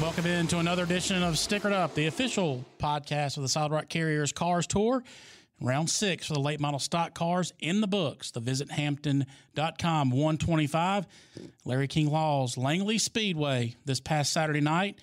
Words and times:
Welcome 0.00 0.26
into 0.26 0.58
another 0.58 0.82
edition 0.82 1.22
of 1.22 1.34
Stickered 1.34 1.72
Up, 1.72 1.94
the 1.94 2.06
official 2.06 2.64
podcast 2.78 3.36
of 3.36 3.42
the 3.42 3.48
Solid 3.48 3.72
Rock 3.72 3.88
Carriers 3.88 4.32
Cars 4.32 4.66
Tour. 4.66 5.02
Round 5.60 5.90
six 5.90 6.26
for 6.26 6.34
the 6.34 6.40
late 6.40 6.60
model 6.60 6.78
stock 6.78 7.14
cars 7.14 7.52
in 7.58 7.80
the 7.80 7.86
books. 7.86 8.30
The 8.30 8.40
visithampton.com 8.40 10.10
125. 10.10 11.06
Larry 11.64 11.88
King 11.88 12.10
Law's 12.10 12.56
Langley 12.56 12.98
Speedway 12.98 13.76
this 13.84 14.00
past 14.00 14.32
Saturday 14.32 14.60
night. 14.60 14.98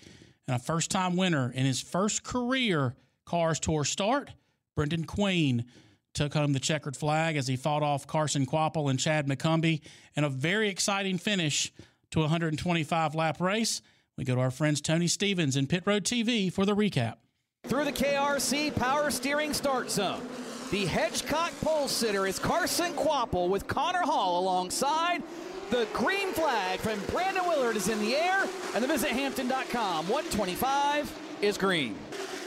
And 0.48 0.55
a 0.55 0.59
first 0.59 0.91
time 0.91 1.16
winner 1.16 1.52
in 1.52 1.66
his 1.66 1.81
first 1.81 2.23
career 2.23 2.95
Cars 3.25 3.59
Tour 3.59 3.84
start. 3.84 4.31
Brendan 4.75 5.05
Queen 5.05 5.66
took 6.14 6.34
home 6.34 6.53
the 6.53 6.59
checkered 6.59 6.95
flag 6.95 7.36
as 7.36 7.48
he 7.48 7.58
fought 7.58 7.84
off 7.84 8.08
Carson 8.08 8.45
Kvapil 8.45 8.89
and 8.89 9.00
Chad 9.00 9.27
McCumbee 9.27 9.81
in 10.16 10.23
a 10.23 10.30
very 10.30 10.70
exciting 10.70 11.17
finish 11.17 11.73
to 12.12 12.20
a 12.20 12.23
125 12.23 13.16
lap 13.16 13.41
race. 13.41 13.81
We 14.17 14.23
go 14.23 14.35
to 14.35 14.41
our 14.41 14.51
friends 14.51 14.79
Tony 14.79 15.07
Stevens 15.07 15.57
and 15.57 15.67
Pit 15.67 15.83
Road 15.85 16.05
TV 16.05 16.51
for 16.51 16.65
the 16.65 16.73
recap. 16.75 17.15
Through 17.65 17.83
the 17.83 17.91
KRC 17.91 18.73
Power 18.75 19.11
Steering 19.11 19.53
Start 19.53 19.91
Zone. 19.91 20.22
The 20.72 20.85
Hedgecock 20.85 21.52
pole 21.61 21.88
sitter 21.88 22.25
is 22.25 22.39
Carson 22.39 22.94
Kvapil 22.94 23.49
with 23.49 23.67
Connor 23.67 24.02
Hall 24.03 24.39
alongside. 24.39 25.22
The 25.69 25.88
green 25.94 26.31
flag 26.31 26.80
from 26.80 26.99
Brandon 27.11 27.44
Willard 27.45 27.75
is 27.75 27.89
in 27.89 27.99
the 27.99 28.16
air, 28.16 28.45
and 28.73 28.83
the 28.83 28.88
visithampton.com 28.88 30.07
125 30.07 31.19
is 31.41 31.57
green. 31.57 31.95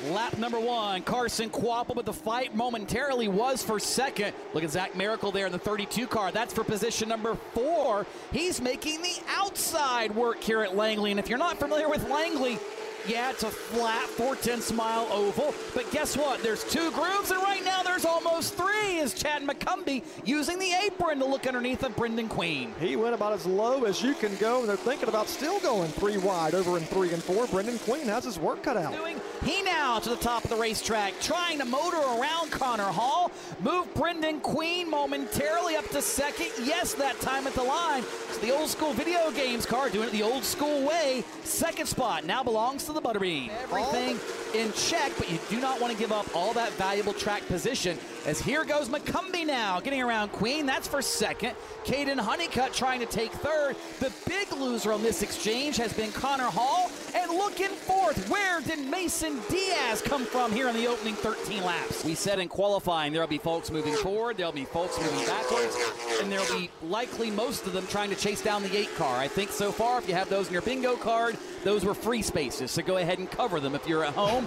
Lap 0.07 0.39
number 0.39 0.61
one, 0.61 1.03
Carson 1.03 1.51
Kvapil, 1.51 1.97
but 1.97 2.07
the 2.07 2.13
fight 2.13 2.55
momentarily 2.55 3.27
was 3.27 3.65
for 3.65 3.81
second. 3.81 4.33
Look 4.55 4.63
at 4.63 4.71
Zach 4.71 4.95
Miracle 4.95 5.33
there 5.33 5.47
in 5.47 5.53
the 5.53 5.59
32 5.59 6.07
car. 6.07 6.31
That's 6.31 6.55
for 6.55 6.63
position 6.63 7.09
number 7.09 7.35
four. 7.53 8.07
He's 8.33 8.61
making 8.61 9.03
the 9.03 9.17
outside 9.29 10.15
work 10.15 10.41
here 10.41 10.63
at 10.63 10.77
Langley. 10.77 11.11
And 11.11 11.19
if 11.19 11.29
you're 11.29 11.37
not 11.37 11.59
familiar 11.59 11.89
with 11.89 12.09
Langley, 12.09 12.61
yeah, 13.09 13.31
it's 13.31 13.43
a 13.43 13.51
flat 13.51 14.07
410 14.07 14.77
mile 14.77 15.09
oval, 15.11 15.55
but 15.75 15.91
guess 15.91 16.17
what? 16.17 16.43
There's 16.43 16.65
two 16.65 16.91
grooves, 16.93 17.31
and 17.31 17.43
right 17.43 17.65
now 17.65 17.83
there's 17.83 18.05
almost 18.05 18.55
three. 18.55 18.99
Is 18.99 19.15
Chad 19.15 19.43
McCumbee 19.43 20.03
using 20.25 20.59
the 20.59 20.73
apron 20.85 21.19
to 21.21 21.25
look 21.25 21.47
underneath 21.47 21.83
of 21.83 21.97
Brendan 21.97 22.29
Queen? 22.29 22.75
He 22.81 22.97
went 22.97 23.15
about 23.15 23.33
as 23.33 23.47
low 23.47 23.85
as 23.85 24.03
you 24.03 24.15
can 24.15 24.35
go. 24.37 24.61
and 24.61 24.69
They're 24.69 24.77
thinking 24.77 25.09
about 25.09 25.29
still 25.29 25.59
going 25.61 25.91
three 25.91 26.19
wide 26.19 26.55
over 26.55 26.77
in 26.77 26.85
three 26.85 27.13
and 27.13 27.23
four. 27.23 27.47
Brendan 27.47 27.79
Queen 27.81 28.07
has 28.07 28.25
his 28.25 28.39
work 28.39 28.63
cut 28.63 28.77
out. 28.77 28.93
Doing 28.93 29.21
he 29.45 29.63
now 29.63 29.99
to 30.01 30.09
the 30.11 30.17
top 30.17 30.45
of 30.45 30.51
the 30.51 30.57
racetrack, 30.57 31.15
trying 31.21 31.59
to 31.59 31.65
motor 31.65 31.97
around 31.97 32.51
Connor 32.51 32.83
Hall. 32.83 33.31
Move 33.61 33.93
Brendan 33.95 34.41
Queen 34.41 34.91
momentarily 34.91 35.77
up 35.77 35.89
to 35.91 36.03
second. 36.03 36.49
Yes, 36.63 36.95
that 36.95 37.21
time 37.21 37.47
at 37.47 37.55
the 37.55 37.63
line. 37.63 38.03
It's 38.29 38.39
the 38.39 38.51
old 38.55 38.69
school 38.69 38.93
video 38.93 39.31
games 39.31 39.65
car 39.65 39.89
doing 39.91 40.09
it 40.09 40.13
the 40.13 40.23
old 40.23 40.45
school 40.45 40.87
way. 40.87 41.25
Second 41.45 41.87
spot 41.87 42.25
now 42.25 42.43
belongs 42.43 42.85
to 42.85 42.93
the 42.93 42.98
Butterbean. 43.01 43.51
Everything 43.63 44.19
in 44.55 44.73
check, 44.73 45.13
but 45.17 45.31
you 45.31 45.39
do 45.49 45.61
not 45.61 45.81
want 45.81 45.93
to 45.93 45.99
give 45.99 46.13
up 46.13 46.27
all 46.35 46.53
that 46.55 46.73
valuable 46.73 47.13
track 47.13 47.47
position. 47.47 47.99
As 48.27 48.41
here 48.41 48.65
goes 48.65 48.89
McCumbee 48.89 49.47
now, 49.47 49.81
getting 49.81 50.03
around 50.03 50.31
Queen. 50.33 50.67
That's 50.67 50.87
for 50.87 51.01
second. 51.01 51.55
Caden 51.85 52.19
Honeycutt 52.19 52.73
trying 52.75 53.01
to 53.01 53.07
take 53.07 53.33
third. 53.33 53.77
The 54.01 54.13
big 54.27 54.53
loser 54.53 54.93
on 54.93 55.03
this 55.03 55.23
exchange 55.23 55.77
has 55.79 55.93
been 55.93 56.13
Connor 56.13 56.45
Hall. 56.45 56.91
And 57.15 57.31
looking 57.31 57.69
fourth, 57.69 58.29
where 58.29 58.61
did 58.61 58.81
Mason 58.81 59.41
Diaz 59.49 60.03
come 60.03 60.25
from 60.25 60.53
here 60.53 60.69
in 60.69 60.77
the 60.77 60.87
opening 60.87 61.15
13 61.15 61.65
laps? 61.65 62.05
We 62.05 62.15
said 62.15 62.39
in 62.39 62.49
qualifying 62.49 63.13
there'll 63.13 63.29
be 63.29 63.39
folks 63.39 63.71
moving 63.71 63.95
forward, 63.95 64.37
there'll 64.37 64.53
be 64.53 64.65
folks 64.65 64.99
moving 64.99 65.27
backwards, 65.27 65.77
and 66.21 66.31
there'll 66.31 66.59
be 66.59 66.71
likely 66.83 67.31
most 67.31 67.67
of 67.67 67.73
them 67.73 67.87
trying 67.87 68.11
to 68.11 68.17
chase 68.17 68.43
down 68.43 68.63
the 68.63 68.77
eight 68.77 68.95
car. 68.97 69.17
I 69.17 69.29
think 69.29 69.51
so 69.51 69.73
far, 69.73 69.99
if 69.99 70.09
you 70.09 70.15
have 70.15 70.29
those 70.29 70.49
in 70.49 70.53
your 70.53 70.63
bingo 70.63 70.97
card, 70.97 71.39
those 71.65 71.85
were 71.85 71.95
free 71.95 72.23
spaces, 72.23 72.71
so 72.71 72.83
go 72.83 72.99
ahead 72.99 73.19
and 73.19 73.31
cover 73.31 73.59
them 73.59 73.75
if 73.75 73.87
you're 73.89 74.05
at 74.05 74.15
home. 74.15 74.38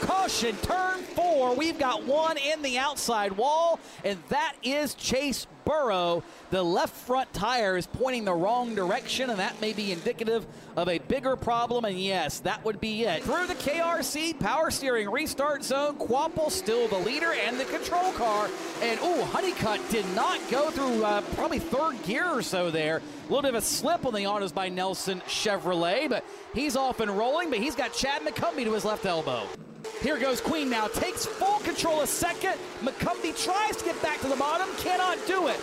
Caution, 0.00 0.56
turn 0.58 1.00
four. 1.14 1.54
We've 1.54 1.78
got 1.78 2.04
one 2.04 2.36
in 2.36 2.62
the 2.62 2.78
outside 2.78 3.32
wall, 3.32 3.80
and 4.04 4.18
that 4.28 4.54
is 4.62 4.94
Chase 4.94 5.46
Burrow. 5.64 6.22
The 6.50 6.62
left 6.62 6.94
front 6.94 7.32
tire 7.32 7.76
is 7.76 7.86
pointing 7.86 8.24
the 8.24 8.34
wrong 8.34 8.74
direction, 8.74 9.30
and 9.30 9.38
that 9.38 9.60
may 9.60 9.72
be 9.72 9.92
indicative 9.92 10.46
of 10.76 10.88
a 10.88 10.98
bigger 10.98 11.36
problem. 11.36 11.84
And 11.84 11.98
yes, 11.98 12.40
that 12.40 12.64
would 12.64 12.80
be 12.80 13.04
it. 13.04 13.22
Through 13.22 13.46
the 13.46 13.54
KRC 13.54 14.38
power 14.38 14.70
steering 14.70 15.10
restart 15.10 15.64
zone, 15.64 15.98
Kvapil 15.98 16.50
still 16.50 16.88
the 16.88 16.98
leader 16.98 17.32
and 17.32 17.58
the 17.58 17.64
control 17.64 18.12
car. 18.12 18.48
And 18.82 19.00
ooh, 19.00 19.22
Honeycutt 19.24 19.80
did 19.90 20.06
not 20.14 20.40
go 20.50 20.70
through 20.70 21.04
uh, 21.04 21.20
probably 21.34 21.58
third 21.58 22.02
gear 22.02 22.26
or 22.26 22.42
so 22.42 22.70
there. 22.70 22.98
A 22.98 23.28
little 23.28 23.42
bit 23.42 23.50
of 23.50 23.62
a 23.62 23.62
slip 23.62 24.04
on 24.04 24.14
the 24.14 24.26
autos 24.26 24.52
by 24.52 24.68
Nelson 24.68 25.20
Chevrolet, 25.26 26.08
but 26.08 26.24
he's 26.54 26.76
off 26.76 27.00
and 27.00 27.10
rolling. 27.16 27.50
But 27.50 27.60
he's 27.60 27.74
got 27.74 27.94
Chad 27.94 28.22
McCumbee 28.22 28.64
to 28.64 28.72
his 28.72 28.84
left 28.84 29.06
elbow. 29.06 29.31
Here 30.00 30.18
goes 30.18 30.40
Queen 30.40 30.68
now. 30.68 30.88
Takes 30.88 31.26
full 31.26 31.60
control 31.60 32.00
a 32.00 32.06
second. 32.06 32.54
McCumbee 32.80 33.40
tries 33.44 33.76
to 33.76 33.84
get 33.84 34.02
back 34.02 34.20
to 34.20 34.28
the 34.28 34.36
bottom. 34.36 34.68
Cannot 34.78 35.18
do 35.28 35.46
it. 35.46 35.60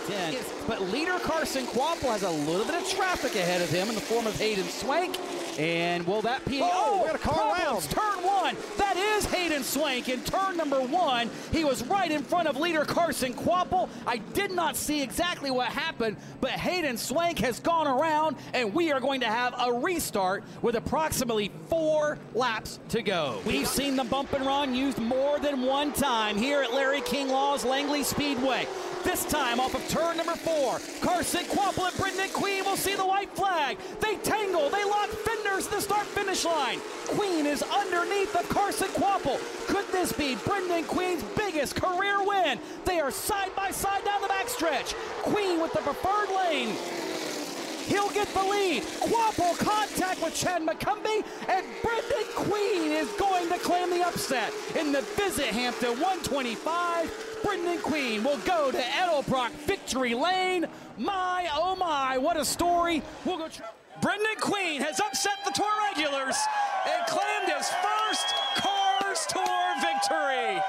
But 0.66 0.80
leader 0.90 1.18
Carson 1.18 1.66
Kvapil 1.66 2.10
has 2.10 2.22
a 2.22 2.30
little 2.30 2.64
bit 2.64 2.74
of 2.74 2.88
traffic 2.88 3.34
ahead 3.34 3.60
of 3.60 3.68
him 3.68 3.88
in 3.88 3.94
the 3.94 4.00
form 4.00 4.26
of 4.26 4.34
Hayden 4.38 4.64
Swank. 4.64 5.18
And 5.58 6.06
will 6.06 6.22
that 6.22 6.42
be? 6.46 6.60
Oh, 6.62 6.70
oh 6.72 7.02
we 7.02 7.06
got 7.08 7.16
a 7.16 7.18
car 7.18 7.54
problems. 7.54 7.86
Turn 7.88 8.22
one. 8.24 8.56
That 8.78 8.89
is 9.00 9.24
Hayden 9.26 9.62
Swank 9.62 10.08
in 10.08 10.22
turn 10.22 10.56
number 10.56 10.80
one. 10.80 11.30
He 11.52 11.64
was 11.64 11.84
right 11.86 12.10
in 12.10 12.22
front 12.22 12.48
of 12.48 12.56
leader 12.56 12.84
Carson 12.84 13.34
Kvapil. 13.34 13.88
I 14.06 14.18
did 14.18 14.52
not 14.52 14.76
see 14.76 15.02
exactly 15.02 15.50
what 15.50 15.68
happened, 15.68 16.16
but 16.40 16.50
Hayden 16.50 16.96
Swank 16.96 17.38
has 17.40 17.60
gone 17.60 17.86
around, 17.86 18.36
and 18.54 18.74
we 18.74 18.92
are 18.92 19.00
going 19.00 19.20
to 19.20 19.26
have 19.26 19.54
a 19.58 19.72
restart 19.72 20.44
with 20.62 20.76
approximately 20.76 21.50
four 21.68 22.18
laps 22.34 22.78
to 22.90 23.02
go. 23.02 23.40
We've 23.44 23.66
seen 23.66 23.96
the 23.96 24.04
bump 24.04 24.32
and 24.32 24.44
run 24.44 24.74
used 24.74 24.98
more 24.98 25.38
than 25.38 25.62
one 25.62 25.92
time 25.92 26.36
here 26.36 26.62
at 26.62 26.72
Larry 26.72 27.00
King 27.00 27.28
Law's 27.28 27.64
Langley 27.64 28.02
Speedway. 28.02 28.66
This 29.02 29.24
time 29.24 29.60
off 29.60 29.74
of 29.74 29.88
turn 29.88 30.18
number 30.18 30.36
four, 30.36 30.78
Carson 31.00 31.44
Kvapil 31.44 31.88
and 31.88 31.96
Brendan 31.96 32.28
Queen 32.30 32.64
will 32.64 32.76
see 32.76 32.94
the 32.94 33.06
white 33.06 33.30
flag. 33.30 33.78
They 33.98 34.16
tangle, 34.16 34.68
they 34.68 34.84
lock 34.84 35.08
fenders 35.08 35.66
to 35.68 35.76
the 35.76 35.80
start 35.80 36.06
finish 36.06 36.44
line. 36.44 36.80
Queen 37.06 37.46
is 37.46 37.62
underneath 37.62 38.36
of 38.36 38.46
Carson 38.50 38.88
Could 39.66 39.86
this 39.92 40.12
be 40.12 40.36
Brendan 40.46 40.84
Queen's 40.84 41.22
biggest 41.36 41.76
career 41.76 42.24
win? 42.24 42.58
They 42.84 43.00
are 43.00 43.10
side 43.10 43.54
by 43.54 43.70
side 43.70 44.04
down 44.04 44.20
the 44.20 44.28
backstretch. 44.28 44.94
Queen 45.22 45.60
with 45.60 45.72
the 45.72 45.80
preferred 45.80 46.28
lane. 46.34 46.76
He'll 47.86 48.10
get 48.10 48.28
the 48.28 48.42
lead. 48.42 48.82
Kvapil 48.82 49.58
contact 49.58 50.22
with 50.22 50.34
Chad 50.34 50.62
McCumbee, 50.62 51.24
and 51.48 51.66
Brendan 51.82 52.24
Queen 52.34 52.92
is 52.92 53.08
going 53.12 53.48
to 53.48 53.58
claim 53.58 53.90
the 53.90 54.06
upset 54.06 54.52
in 54.78 54.92
the 54.92 55.02
Visit 55.16 55.46
Hampton 55.46 55.90
125. 56.00 57.38
Brendan 57.42 57.78
Queen 57.78 58.22
will 58.22 58.38
go 58.38 58.70
to 58.70 58.78
Edelbrock 58.78 59.50
Victory 59.50 60.14
Lane. 60.14 60.66
My, 60.98 61.48
oh 61.54 61.76
my, 61.76 62.18
what 62.18 62.36
a 62.36 62.44
story. 62.44 63.02
We'll 63.24 63.38
go. 63.38 63.48
Brendan 64.00 64.36
Queen 64.40 64.80
has 64.80 64.98
upset 64.98 65.38
the 65.44 65.50
tour 65.50 65.70
regulars 65.92 66.36
and 66.86 67.06
claimed 67.06 67.52
his 67.52 67.68
first 67.68 68.69
Tour 69.32 69.74
victory. 69.80 70.60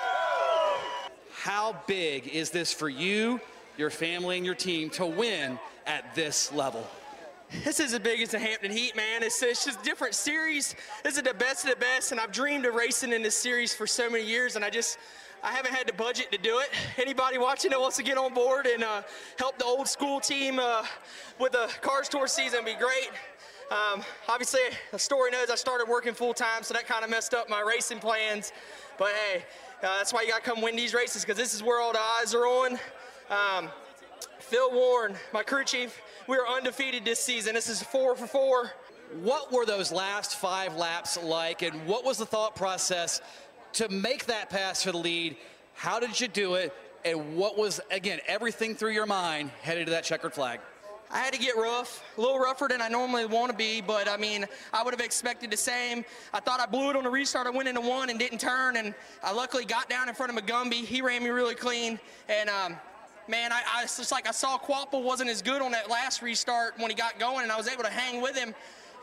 How 1.33 1.75
big 1.87 2.27
is 2.27 2.51
this 2.51 2.71
for 2.71 2.89
you, 2.89 3.41
your 3.77 3.89
family, 3.89 4.37
and 4.37 4.45
your 4.45 4.55
team 4.55 4.89
to 4.91 5.05
win 5.05 5.57
at 5.87 6.13
this 6.13 6.51
level? 6.53 6.87
This 7.63 7.79
is 7.79 7.91
the 7.91 7.99
biggest 7.99 8.31
the 8.31 8.39
Hampton 8.39 8.71
Heat, 8.71 8.95
man. 8.95 9.23
It's, 9.23 9.41
it's 9.41 9.65
just 9.65 9.83
different 9.83 10.13
series. 10.13 10.75
This 11.03 11.17
is 11.17 11.23
the 11.23 11.33
best 11.33 11.65
of 11.65 11.71
the 11.71 11.75
best, 11.77 12.11
and 12.11 12.21
I've 12.21 12.31
dreamed 12.31 12.65
of 12.65 12.75
racing 12.75 13.11
in 13.11 13.23
this 13.23 13.35
series 13.35 13.73
for 13.73 13.87
so 13.87 14.09
many 14.09 14.25
years, 14.25 14.55
and 14.55 14.63
I 14.63 14.69
just 14.69 14.97
I 15.43 15.51
haven't 15.51 15.73
had 15.73 15.87
the 15.87 15.93
budget 15.93 16.31
to 16.31 16.37
do 16.37 16.59
it. 16.59 16.69
Anybody 16.97 17.39
watching 17.39 17.71
that 17.71 17.79
wants 17.79 17.97
to 17.97 18.03
get 18.03 18.17
on 18.17 18.33
board 18.33 18.67
and 18.67 18.83
uh, 18.83 19.01
help 19.39 19.57
the 19.57 19.65
old 19.65 19.87
school 19.87 20.19
team 20.19 20.59
uh, 20.59 20.85
with 21.39 21.53
the 21.53 21.67
Cars 21.81 22.07
Tour 22.07 22.27
season 22.27 22.63
would 22.63 22.73
be 22.73 22.79
great. 22.79 23.09
Um, 23.71 24.03
obviously, 24.27 24.59
the 24.91 24.99
story 24.99 25.31
knows 25.31 25.49
I 25.49 25.55
started 25.55 25.87
working 25.87 26.13
full 26.13 26.33
time, 26.33 26.61
so 26.61 26.73
that 26.73 26.85
kind 26.87 27.05
of 27.05 27.09
messed 27.09 27.33
up 27.33 27.49
my 27.49 27.61
racing 27.61 27.99
plans. 27.99 28.51
But 28.97 29.13
hey, 29.13 29.45
uh, 29.81 29.97
that's 29.97 30.11
why 30.11 30.23
you 30.23 30.27
got 30.27 30.43
to 30.43 30.49
come 30.49 30.61
win 30.61 30.75
these 30.75 30.93
races 30.93 31.23
because 31.23 31.37
this 31.37 31.53
is 31.53 31.63
where 31.63 31.79
all 31.79 31.93
the 31.93 32.01
eyes 32.19 32.35
are 32.35 32.45
on. 32.45 32.77
Um, 33.29 33.69
Phil 34.39 34.73
Warren, 34.73 35.15
my 35.33 35.41
crew 35.41 35.63
chief, 35.63 36.01
we 36.27 36.35
are 36.35 36.45
undefeated 36.45 37.05
this 37.05 37.21
season. 37.21 37.55
This 37.55 37.69
is 37.69 37.81
four 37.81 38.13
for 38.17 38.27
four. 38.27 38.71
What 39.21 39.53
were 39.53 39.65
those 39.65 39.89
last 39.89 40.35
five 40.35 40.75
laps 40.75 41.17
like, 41.23 41.61
and 41.61 41.87
what 41.87 42.03
was 42.03 42.17
the 42.17 42.25
thought 42.25 42.57
process 42.57 43.21
to 43.73 43.87
make 43.87 44.25
that 44.25 44.49
pass 44.49 44.83
for 44.83 44.91
the 44.91 44.97
lead? 44.97 45.37
How 45.75 45.97
did 45.97 46.19
you 46.19 46.27
do 46.27 46.55
it? 46.55 46.73
And 47.05 47.37
what 47.37 47.57
was, 47.57 47.79
again, 47.89 48.19
everything 48.27 48.75
through 48.75 48.91
your 48.91 49.05
mind 49.05 49.49
headed 49.61 49.85
to 49.85 49.91
that 49.91 50.03
checkered 50.03 50.33
flag? 50.33 50.59
I 51.13 51.19
had 51.19 51.33
to 51.33 51.39
get 51.39 51.57
rough, 51.57 52.03
a 52.17 52.21
little 52.21 52.39
rougher 52.39 52.67
than 52.69 52.81
I 52.81 52.87
normally 52.87 53.25
want 53.25 53.51
to 53.51 53.57
be, 53.57 53.81
but 53.81 54.07
I 54.07 54.15
mean, 54.15 54.45
I 54.71 54.81
would 54.81 54.93
have 54.93 55.01
expected 55.01 55.51
the 55.51 55.57
same. 55.57 56.05
I 56.33 56.39
thought 56.39 56.61
I 56.61 56.65
blew 56.65 56.89
it 56.89 56.95
on 56.95 57.03
the 57.03 57.09
restart. 57.09 57.47
I 57.47 57.49
went 57.49 57.67
into 57.67 57.81
one 57.81 58.09
and 58.09 58.17
didn't 58.17 58.39
turn, 58.39 58.77
and 58.77 58.93
I 59.21 59.33
luckily 59.33 59.65
got 59.65 59.89
down 59.89 60.07
in 60.07 60.15
front 60.15 60.35
of 60.35 60.41
McCumbee. 60.41 60.85
He 60.85 61.01
ran 61.01 61.21
me 61.21 61.29
really 61.29 61.55
clean, 61.55 61.99
and 62.29 62.49
um, 62.49 62.77
man, 63.27 63.51
I, 63.51 63.61
I 63.75 63.81
just 63.83 64.11
like 64.11 64.25
I 64.27 64.31
saw 64.31 64.57
Kvapil 64.57 65.03
wasn't 65.03 65.29
as 65.29 65.41
good 65.41 65.61
on 65.61 65.71
that 65.73 65.89
last 65.89 66.21
restart 66.21 66.75
when 66.77 66.89
he 66.89 66.95
got 66.95 67.19
going, 67.19 67.43
and 67.43 67.51
I 67.51 67.57
was 67.57 67.67
able 67.67 67.83
to 67.83 67.89
hang 67.89 68.21
with 68.21 68.37
him. 68.37 68.55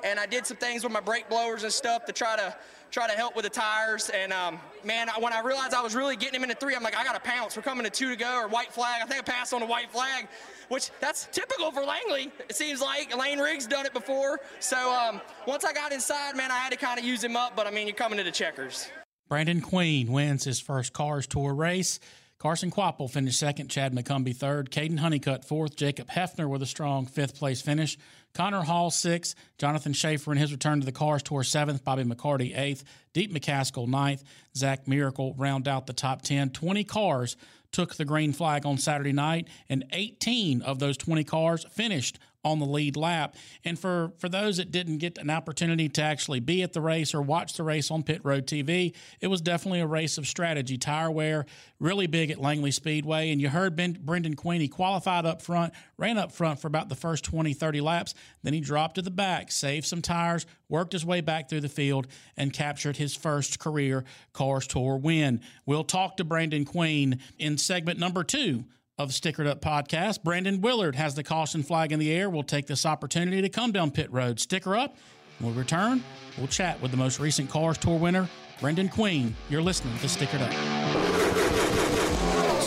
And 0.04 0.18
I 0.18 0.26
did 0.26 0.46
some 0.46 0.56
things 0.56 0.84
with 0.84 0.92
my 0.92 1.00
brake 1.00 1.28
blowers 1.28 1.64
and 1.64 1.72
stuff 1.72 2.04
to 2.06 2.12
try 2.12 2.36
to 2.36 2.56
try 2.90 3.06
to 3.06 3.12
help 3.12 3.36
with 3.36 3.44
the 3.44 3.50
tires. 3.50 4.10
And 4.10 4.32
um, 4.32 4.58
man, 4.84 5.08
when 5.20 5.32
I 5.32 5.40
realized 5.40 5.74
I 5.74 5.82
was 5.82 5.94
really 5.94 6.16
getting 6.16 6.36
him 6.36 6.42
into 6.42 6.56
three, 6.56 6.74
I'm 6.74 6.82
like, 6.82 6.96
I 6.96 7.04
got 7.04 7.14
to 7.14 7.20
pounce. 7.20 7.56
We're 7.56 7.62
coming 7.62 7.84
to 7.84 7.90
two 7.90 8.08
to 8.08 8.16
go 8.16 8.40
or 8.40 8.48
white 8.48 8.72
flag. 8.72 9.02
I 9.02 9.06
think 9.06 9.20
I 9.20 9.22
passed 9.22 9.52
on 9.52 9.62
a 9.62 9.66
white 9.66 9.90
flag, 9.90 10.28
which 10.68 10.90
that's 11.00 11.28
typical 11.32 11.70
for 11.70 11.82
Langley. 11.82 12.32
It 12.48 12.56
seems 12.56 12.80
like 12.80 13.16
Lane 13.16 13.38
Riggs 13.38 13.66
done 13.66 13.86
it 13.86 13.92
before. 13.92 14.40
So 14.60 14.92
um, 14.92 15.20
once 15.46 15.64
I 15.64 15.72
got 15.72 15.92
inside, 15.92 16.36
man, 16.36 16.50
I 16.50 16.58
had 16.58 16.70
to 16.70 16.78
kind 16.78 16.98
of 16.98 17.04
use 17.04 17.22
him 17.22 17.36
up. 17.36 17.56
But 17.56 17.66
I 17.66 17.70
mean, 17.70 17.86
you're 17.86 17.96
coming 17.96 18.18
to 18.18 18.24
the 18.24 18.30
checkers. 18.30 18.88
Brandon 19.28 19.60
Queen 19.60 20.10
wins 20.10 20.44
his 20.44 20.58
first 20.58 20.94
Cars 20.94 21.26
Tour 21.26 21.54
race. 21.54 22.00
Carson 22.38 22.70
Kvapil 22.70 23.10
finished 23.10 23.40
second, 23.40 23.68
Chad 23.68 23.92
McCumbee 23.92 24.36
third, 24.36 24.70
Caden 24.70 25.00
Honeycutt 25.00 25.44
fourth, 25.44 25.74
Jacob 25.74 26.08
Heafner 26.08 26.48
with 26.48 26.62
a 26.62 26.66
strong 26.66 27.04
fifth 27.04 27.36
place 27.36 27.60
finish, 27.60 27.98
Connor 28.32 28.62
Hall 28.62 28.92
sixth, 28.92 29.34
Jonathan 29.58 29.92
Schaefer 29.92 30.30
in 30.30 30.38
his 30.38 30.52
return 30.52 30.78
to 30.78 30.86
the 30.86 30.92
Cars 30.92 31.24
Tour 31.24 31.42
seventh, 31.42 31.82
Bobby 31.82 32.04
McCarty 32.04 32.56
eighth, 32.56 32.84
Deac 33.12 33.32
McCaskill 33.32 33.88
ninth, 33.88 34.22
Zach 34.56 34.86
Miracle 34.86 35.34
round 35.36 35.66
out 35.66 35.88
the 35.88 35.92
top 35.92 36.22
10. 36.22 36.50
20 36.50 36.84
cars 36.84 37.36
took 37.72 37.96
the 37.96 38.04
green 38.04 38.32
flag 38.32 38.64
on 38.64 38.78
Saturday 38.78 39.12
night, 39.12 39.48
and 39.68 39.84
18 39.92 40.62
of 40.62 40.78
those 40.78 40.96
20 40.96 41.24
cars 41.24 41.66
finished 41.72 42.20
on 42.44 42.58
the 42.60 42.66
lead 42.66 42.96
lap. 42.96 43.34
And 43.64 43.78
for, 43.78 44.12
for 44.18 44.28
those 44.28 44.58
that 44.58 44.70
didn't 44.70 44.98
get 44.98 45.18
an 45.18 45.28
opportunity 45.28 45.88
to 45.90 46.02
actually 46.02 46.40
be 46.40 46.62
at 46.62 46.72
the 46.72 46.80
race 46.80 47.14
or 47.14 47.20
watch 47.20 47.54
the 47.54 47.62
race 47.62 47.90
on 47.90 48.02
Pit 48.02 48.20
Road 48.24 48.46
TV, 48.46 48.94
it 49.20 49.26
was 49.26 49.40
definitely 49.40 49.80
a 49.80 49.86
race 49.86 50.18
of 50.18 50.26
strategy. 50.26 50.78
Tire 50.78 51.10
wear, 51.10 51.46
really 51.80 52.06
big 52.06 52.30
at 52.30 52.40
Langley 52.40 52.70
Speedway. 52.70 53.30
And 53.30 53.40
you 53.40 53.48
heard 53.48 53.74
ben, 53.74 53.98
Brendan 54.00 54.34
Queen, 54.34 54.60
he 54.60 54.68
qualified 54.68 55.26
up 55.26 55.42
front, 55.42 55.72
ran 55.96 56.16
up 56.16 56.32
front 56.32 56.60
for 56.60 56.68
about 56.68 56.88
the 56.88 56.94
first 56.94 57.24
20, 57.24 57.52
30 57.52 57.80
laps. 57.80 58.14
Then 58.42 58.54
he 58.54 58.60
dropped 58.60 58.94
to 58.94 59.02
the 59.02 59.10
back, 59.10 59.50
saved 59.50 59.86
some 59.86 60.02
tires, 60.02 60.46
worked 60.68 60.92
his 60.92 61.04
way 61.04 61.20
back 61.20 61.48
through 61.48 61.62
the 61.62 61.68
field, 61.68 62.06
and 62.36 62.52
captured 62.52 62.96
his 62.96 63.16
first 63.16 63.58
career 63.58 64.04
Cars 64.32 64.66
Tour 64.66 64.96
win. 64.96 65.40
We'll 65.66 65.84
talk 65.84 66.16
to 66.18 66.24
Brandon 66.24 66.64
Queen 66.64 67.18
in 67.38 67.58
segment 67.58 67.98
number 67.98 68.22
two 68.22 68.64
of 68.98 69.10
Stickered 69.10 69.46
Up 69.46 69.60
Podcast. 69.60 70.22
Brandon 70.22 70.60
Willard 70.60 70.96
has 70.96 71.14
the 71.14 71.22
caution 71.22 71.62
flag 71.62 71.92
in 71.92 71.98
the 71.98 72.10
air. 72.12 72.28
We'll 72.28 72.42
take 72.42 72.66
this 72.66 72.84
opportunity 72.84 73.40
to 73.42 73.48
come 73.48 73.72
down 73.72 73.90
pit 73.90 74.12
road. 74.12 74.40
Sticker 74.40 74.76
up. 74.76 74.96
When 75.38 75.54
we 75.54 75.58
return, 75.60 76.02
we'll 76.36 76.48
chat 76.48 76.80
with 76.82 76.90
the 76.90 76.96
most 76.96 77.20
recent 77.20 77.48
Cars 77.48 77.78
Tour 77.78 77.98
winner, 77.98 78.28
Brendan 78.60 78.88
Queen. 78.88 79.36
You're 79.48 79.62
listening 79.62 79.96
to 79.98 80.06
Stickered 80.06 80.42
Up. 80.42 80.52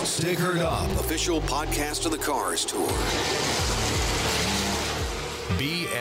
Stickered 0.05 0.59
Up, 0.59 0.89
official 1.01 1.41
podcast 1.41 2.05
of 2.05 2.11
the 2.11 2.17
Cars 2.17 2.63
Tour. 2.63 2.87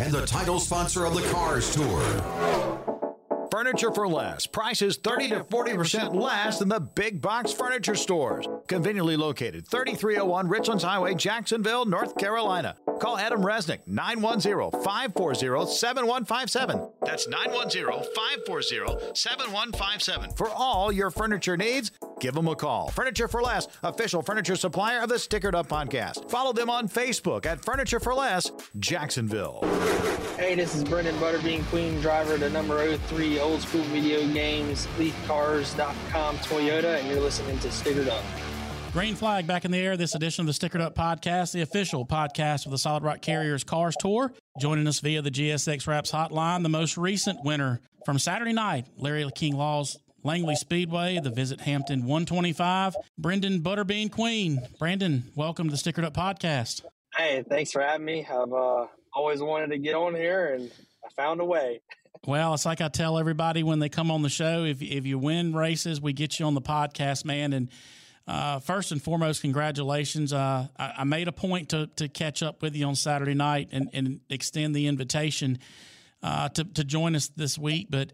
and 0.00 0.12
the 0.12 0.26
title 0.26 0.58
sponsor 0.58 1.04
of 1.04 1.14
the 1.14 1.22
Cars 1.30 1.74
Tour. 1.74 2.00
Furniture 3.50 3.92
for 3.92 4.06
less. 4.08 4.46
Prices 4.46 4.96
30 4.96 5.28
to 5.30 5.44
40% 5.44 6.14
less 6.14 6.58
than 6.58 6.68
the 6.68 6.80
big 6.80 7.20
box 7.20 7.52
furniture 7.52 7.94
stores. 7.94 8.46
Conveniently 8.66 9.16
located 9.16 9.66
3301 9.66 10.48
Richlands 10.48 10.82
Highway, 10.82 11.14
Jacksonville, 11.14 11.84
North 11.84 12.16
Carolina. 12.16 12.76
Call 13.00 13.18
Adam 13.18 13.42
Resnick 13.42 13.80
910 13.86 14.70
540 14.82 15.66
7157. 15.70 16.88
That's 17.02 17.28
910 17.28 17.84
540 18.14 19.14
7157. 19.14 20.30
For 20.32 20.48
all 20.48 20.90
your 20.90 21.10
furniture 21.10 21.56
needs, 21.56 21.92
give 22.20 22.34
them 22.34 22.48
a 22.48 22.56
call. 22.56 22.90
Furniture 22.90 23.28
for 23.28 23.42
Less, 23.42 23.68
official 23.82 24.22
furniture 24.22 24.56
supplier 24.56 25.00
of 25.00 25.08
the 25.08 25.16
Stickered 25.16 25.54
Up 25.54 25.68
podcast. 25.68 26.30
Follow 26.30 26.52
them 26.52 26.70
on 26.70 26.88
Facebook 26.88 27.46
at 27.46 27.64
Furniture 27.64 28.00
for 28.00 28.14
Less, 28.14 28.50
Jacksonville. 28.78 29.60
Hey, 30.36 30.54
this 30.54 30.74
is 30.74 30.84
Brendan 30.84 31.16
Butterbean, 31.16 31.64
Queen 31.66 32.00
driver 32.00 32.38
to 32.38 32.48
number 32.50 32.96
03 32.96 33.38
Old 33.40 33.60
School 33.60 33.82
Video 33.84 34.26
Games, 34.32 34.86
LeithCars.com 34.98 36.36
Toyota, 36.38 36.98
and 36.98 37.08
you're 37.08 37.20
listening 37.20 37.58
to 37.60 37.68
Stickered 37.68 38.08
Up. 38.08 38.24
Green 38.92 39.14
flag 39.14 39.46
back 39.46 39.64
in 39.66 39.70
the 39.70 39.78
air. 39.78 39.96
This 39.96 40.14
edition 40.14 40.48
of 40.48 40.54
the 40.58 40.68
Stickered 40.68 40.80
Up 40.80 40.94
podcast, 40.94 41.52
the 41.52 41.60
official 41.60 42.06
podcast 42.06 42.64
of 42.64 42.70
the 42.72 42.78
Solid 42.78 43.02
Rock 43.02 43.20
Carriers 43.20 43.62
Cars 43.62 43.94
Tour. 43.98 44.32
Joining 44.58 44.86
us 44.86 45.00
via 45.00 45.20
the 45.20 45.30
GSX 45.30 45.86
Wraps 45.86 46.10
hotline, 46.10 46.62
the 46.62 46.70
most 46.70 46.96
recent 46.96 47.44
winner 47.44 47.80
from 48.06 48.18
Saturday 48.18 48.54
night, 48.54 48.86
Larry 48.96 49.28
King 49.34 49.56
Law's 49.56 49.98
Langley 50.22 50.56
Speedway, 50.56 51.20
the 51.22 51.28
Visit 51.30 51.60
Hampton 51.60 52.00
125, 52.00 52.96
Brendan 53.18 53.60
Butterbean 53.60 54.10
Queen. 54.10 54.60
Brandon, 54.78 55.24
welcome 55.36 55.68
to 55.68 55.76
the 55.76 55.76
Stickered 55.76 56.04
Up 56.04 56.14
podcast. 56.14 56.82
Hey, 57.14 57.44
thanks 57.46 57.72
for 57.72 57.82
having 57.82 58.06
me. 58.06 58.26
I've 58.26 58.52
uh, 58.52 58.86
always 59.12 59.42
wanted 59.42 59.70
to 59.72 59.78
get 59.78 59.94
on 59.94 60.14
here, 60.14 60.54
and 60.54 60.70
I 61.04 61.08
found 61.10 61.40
a 61.40 61.44
way. 61.44 61.80
Well, 62.26 62.54
it's 62.54 62.64
like 62.66 62.80
I 62.80 62.88
tell 62.88 63.18
everybody 63.18 63.62
when 63.62 63.78
they 63.78 63.88
come 63.88 64.10
on 64.10 64.22
the 64.22 64.28
show: 64.30 64.64
if 64.64 64.82
if 64.82 65.06
you 65.06 65.16
win 65.16 65.54
races, 65.54 66.00
we 66.00 66.12
get 66.12 66.40
you 66.40 66.46
on 66.46 66.54
the 66.54 66.62
podcast, 66.62 67.24
man. 67.24 67.52
And 67.52 67.68
uh, 68.28 68.58
first 68.58 68.90
and 68.90 69.00
foremost, 69.00 69.40
congratulations. 69.40 70.32
Uh, 70.32 70.66
I, 70.76 70.94
I, 70.98 71.04
made 71.04 71.28
a 71.28 71.32
point 71.32 71.68
to, 71.68 71.86
to 71.96 72.08
catch 72.08 72.42
up 72.42 72.60
with 72.60 72.74
you 72.74 72.84
on 72.86 72.96
Saturday 72.96 73.34
night 73.34 73.68
and, 73.70 73.88
and 73.92 74.20
extend 74.28 74.74
the 74.74 74.88
invitation 74.88 75.58
uh, 76.24 76.48
to, 76.48 76.64
to 76.64 76.82
join 76.82 77.14
us 77.14 77.28
this 77.28 77.56
week. 77.56 77.86
But 77.88 78.12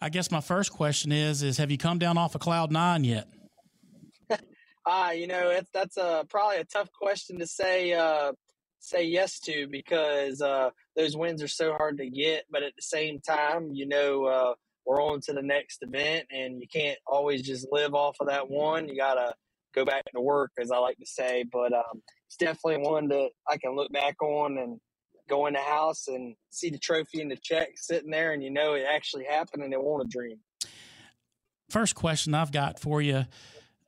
I 0.00 0.10
guess 0.10 0.30
my 0.30 0.42
first 0.42 0.72
question 0.72 1.10
is, 1.10 1.42
is 1.42 1.56
have 1.56 1.70
you 1.70 1.78
come 1.78 1.98
down 1.98 2.18
off 2.18 2.34
of 2.34 2.42
cloud 2.42 2.70
nine 2.70 3.04
yet? 3.04 3.28
Ah, 4.88 5.10
you 5.10 5.26
know, 5.26 5.50
it's, 5.50 5.68
that's 5.74 5.96
a, 5.96 6.24
probably 6.28 6.58
a 6.58 6.64
tough 6.64 6.92
question 6.92 7.40
to 7.40 7.46
say, 7.48 7.92
uh, 7.92 8.30
say 8.78 9.02
yes 9.02 9.40
to 9.40 9.66
because 9.66 10.40
uh, 10.40 10.70
those 10.94 11.16
wins 11.16 11.42
are 11.42 11.48
so 11.48 11.72
hard 11.72 11.98
to 11.98 12.08
get. 12.08 12.44
But 12.52 12.62
at 12.62 12.76
the 12.76 12.82
same 12.82 13.18
time, 13.18 13.72
you 13.72 13.88
know, 13.88 14.26
uh, 14.26 14.54
we're 14.86 15.02
on 15.02 15.20
to 15.22 15.32
the 15.32 15.42
next 15.42 15.82
event 15.82 16.26
and 16.30 16.60
you 16.60 16.68
can't 16.68 16.98
always 17.04 17.42
just 17.42 17.66
live 17.72 17.96
off 17.96 18.18
of 18.20 18.28
that 18.28 18.48
one. 18.48 18.88
You 18.88 18.96
got 18.96 19.14
to 19.14 19.34
go 19.76 19.84
back 19.84 20.02
to 20.14 20.20
work, 20.20 20.50
as 20.58 20.70
I 20.70 20.78
like 20.78 20.98
to 20.98 21.06
say. 21.06 21.44
But 21.52 21.72
um, 21.72 22.02
it's 22.26 22.36
definitely 22.36 22.88
one 22.88 23.08
that 23.08 23.30
I 23.48 23.58
can 23.58 23.76
look 23.76 23.92
back 23.92 24.20
on 24.22 24.58
and 24.58 24.80
go 25.28 25.46
in 25.46 25.54
the 25.54 25.60
house 25.60 26.08
and 26.08 26.34
see 26.50 26.70
the 26.70 26.78
trophy 26.78 27.20
and 27.20 27.30
the 27.30 27.36
check 27.36 27.70
sitting 27.76 28.10
there, 28.10 28.32
and 28.32 28.42
you 28.42 28.50
know 28.50 28.74
it 28.74 28.84
actually 28.88 29.24
happened, 29.24 29.62
and 29.62 29.72
it 29.72 29.82
won't 29.82 30.02
a 30.02 30.08
dream. 30.08 30.38
First 31.70 31.94
question 31.94 32.34
I've 32.34 32.52
got 32.52 32.78
for 32.78 33.02
you 33.02 33.26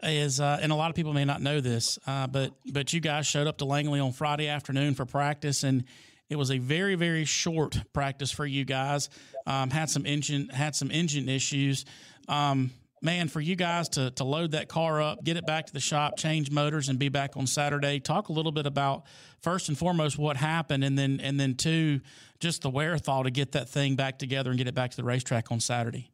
is, 0.02 0.40
uh, 0.40 0.58
and 0.60 0.72
a 0.72 0.74
lot 0.74 0.90
of 0.90 0.96
people 0.96 1.12
may 1.12 1.24
not 1.24 1.40
know 1.40 1.60
this, 1.60 1.98
uh, 2.06 2.26
but 2.26 2.52
but 2.72 2.92
you 2.92 3.00
guys 3.00 3.26
showed 3.26 3.46
up 3.46 3.58
to 3.58 3.64
Langley 3.64 4.00
on 4.00 4.12
Friday 4.12 4.48
afternoon 4.48 4.94
for 4.94 5.06
practice, 5.06 5.62
and 5.62 5.84
It 6.28 6.36
was 6.36 6.50
a 6.50 6.58
very 6.58 6.94
very 6.94 7.24
short 7.24 7.80
practice 7.92 8.30
for 8.30 8.44
you 8.44 8.64
guys. 8.64 9.08
Um, 9.46 9.70
had 9.70 9.88
some 9.88 10.04
engine 10.04 10.48
had 10.50 10.76
some 10.76 10.90
engine 10.90 11.28
issues. 11.28 11.84
Um, 12.28 12.70
man, 13.02 13.28
for 13.28 13.40
you 13.40 13.56
guys 13.56 13.88
to 13.90 14.10
to 14.12 14.24
load 14.24 14.52
that 14.52 14.68
car 14.68 15.00
up, 15.00 15.24
get 15.24 15.36
it 15.36 15.46
back 15.46 15.66
to 15.66 15.72
the 15.72 15.80
shop, 15.80 16.16
change 16.16 16.50
motors, 16.50 16.88
and 16.88 16.98
be 16.98 17.08
back 17.08 17.36
on 17.36 17.46
Saturday. 17.46 18.00
Talk 18.00 18.28
a 18.28 18.32
little 18.32 18.52
bit 18.52 18.66
about 18.66 19.04
first 19.40 19.68
and 19.68 19.78
foremost 19.78 20.18
what 20.18 20.36
happened, 20.36 20.84
and 20.84 20.98
then 20.98 21.20
and 21.22 21.38
then 21.38 21.54
two, 21.54 22.00
just 22.40 22.62
the 22.62 22.70
wherewithal 22.70 23.24
to 23.24 23.30
get 23.30 23.52
that 23.52 23.68
thing 23.68 23.96
back 23.96 24.18
together 24.18 24.50
and 24.50 24.58
get 24.58 24.68
it 24.68 24.74
back 24.74 24.90
to 24.90 24.96
the 24.96 25.04
racetrack 25.04 25.50
on 25.50 25.60
Saturday. 25.60 26.10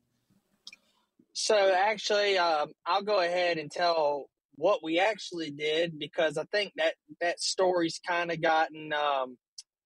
So 1.32 1.74
actually, 1.74 2.38
um, 2.38 2.72
I'll 2.86 3.02
go 3.02 3.20
ahead 3.20 3.58
and 3.58 3.70
tell 3.70 4.26
what 4.56 4.84
we 4.84 5.00
actually 5.00 5.50
did 5.50 5.98
because 5.98 6.38
I 6.38 6.44
think 6.44 6.72
that 6.76 6.94
that 7.20 7.40
story's 7.40 8.00
kind 8.06 8.30
of 8.30 8.40
gotten 8.40 8.92
um, 8.92 9.36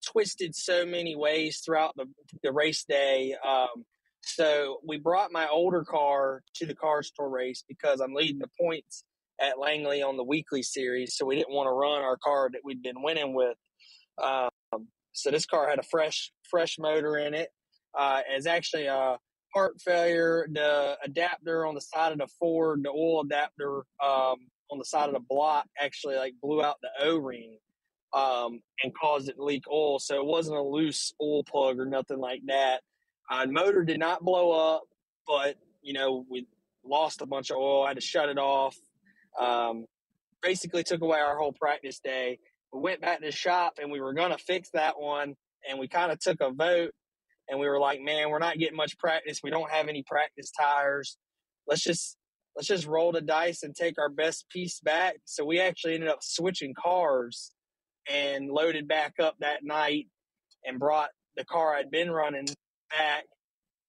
twisted 0.05 0.55
so 0.55 0.85
many 0.85 1.17
ways 1.17 1.63
throughout 1.65 1.97
the, 1.97 2.07
the 2.43 2.53
race 2.53 2.85
day. 2.85 3.35
Um, 3.47 3.85
so 4.23 4.81
we 4.87 4.99
brought 4.99 5.33
my 5.33 5.49
older 5.49 5.85
car 5.85 6.43
to 6.57 6.67
the 6.67 6.75
car 6.75 7.03
store 7.03 7.29
race 7.29 7.65
because 7.67 8.01
I'm 8.01 8.15
leading 8.15 8.39
the 8.39 8.51
points 8.61 9.05
at 9.41 9.59
Langley 9.59 10.03
on 10.03 10.17
the 10.17 10.25
weekly 10.25 10.63
series. 10.63 11.17
So 11.17 11.25
we 11.25 11.37
didn't 11.37 11.55
want 11.55 11.69
to 11.69 11.73
run 11.73 12.03
our 12.03 12.17
car 12.17 12.51
that 12.53 12.61
we'd 12.65 12.83
been 12.83 13.03
winning 13.03 13.35
with. 13.35 13.57
Um, 14.23 14.51
so 15.13 15.31
this 15.31 15.47
car 15.47 15.69
had 15.69 15.79
a 15.79 15.85
fresh 15.85 16.33
fresh 16.49 16.79
motor 16.79 17.17
in 17.17 17.35
it. 17.35 17.51
Uh, 17.97 18.21
it's 18.29 18.47
actually 18.47 18.87
a 18.87 19.19
part 19.53 19.81
failure. 19.81 20.47
The 20.51 20.97
adapter 21.05 21.67
on 21.67 21.75
the 21.75 21.81
side 21.81 22.13
of 22.13 22.19
the 22.19 22.29
Ford, 22.39 22.83
the 22.85 22.91
oil 22.91 23.23
adapter 23.23 23.79
um, 24.03 24.37
on 24.71 24.79
the 24.79 24.85
side 24.85 25.09
of 25.09 25.15
the 25.15 25.25
block, 25.29 25.67
actually 25.79 26.17
like 26.17 26.35
blew 26.43 26.63
out 26.63 26.77
the 26.83 26.91
O 27.01 27.17
ring 27.17 27.59
um, 28.13 28.61
and 28.83 28.93
caused 28.95 29.29
it 29.29 29.37
to 29.37 29.45
leak 29.45 29.65
oil. 29.71 29.99
So 29.99 30.17
it 30.17 30.27
wasn't 30.27 30.59
a 30.59 30.63
loose 30.63 31.13
oil 31.21 31.45
plug 31.45 31.79
or 31.79 31.87
nothing 31.87 32.19
like 32.19 32.43
that. 32.47 32.83
Uh, 33.31 33.47
motor 33.47 33.85
did 33.85 33.99
not 33.99 34.25
blow 34.25 34.51
up, 34.51 34.83
but 35.27 35.57
you 35.83 35.93
know 35.93 36.25
we 36.31 36.47
lost 36.85 37.21
a 37.21 37.27
bunch 37.27 37.51
of 37.51 37.57
oil. 37.57 37.85
I 37.85 37.89
had 37.89 37.97
to 37.97 38.01
shut 38.01 38.29
it 38.29 38.39
off. 38.39 38.77
Um, 39.39 39.87
basically 40.43 40.83
took 40.83 41.03
away 41.03 41.19
our 41.19 41.37
whole 41.37 41.53
practice 41.53 42.01
day. 42.01 42.39
We 42.73 42.81
went 42.81 43.01
back 43.01 43.21
to 43.21 43.27
the 43.27 43.33
shop 43.33 43.75
and 43.81 43.91
we 43.91 44.01
were 44.01 44.15
going 44.15 44.31
to 44.31 44.39
fix 44.39 44.71
that 44.75 44.99
one. 44.99 45.35
And 45.69 45.79
we 45.79 45.89
kind 45.89 46.13
of 46.13 46.19
took 46.19 46.41
a 46.41 46.51
vote 46.51 46.93
and 47.49 47.59
we 47.59 47.69
were 47.69 47.81
like, 47.81 48.01
man, 48.01 48.31
we're 48.31 48.39
not 48.39 48.59
getting 48.59 48.77
much 48.77 48.99
practice. 48.99 49.41
We 49.43 49.51
don't 49.51 49.71
have 49.71 49.89
any 49.89 50.03
practice 50.03 50.51
tires. 50.51 51.17
Let's 51.67 51.83
just 51.83 52.17
let's 52.57 52.69
just 52.69 52.87
roll 52.87 53.13
the 53.13 53.21
dice 53.21 53.63
and 53.63 53.75
take 53.75 53.99
our 53.99 54.09
best 54.09 54.49
piece 54.51 54.81
back. 54.81 55.17
So 55.25 55.45
we 55.45 55.61
actually 55.61 55.95
ended 55.95 56.09
up 56.09 56.23
switching 56.23 56.75
cars 56.75 57.53
and 58.11 58.49
loaded 58.51 58.89
back 58.89 59.15
up 59.21 59.37
that 59.41 59.65
night 59.65 60.07
and 60.65 60.79
brought 60.79 61.11
the 61.37 61.45
car 61.45 61.75
I'd 61.75 61.91
been 61.91 62.11
running 62.11 62.47
back. 62.91 63.25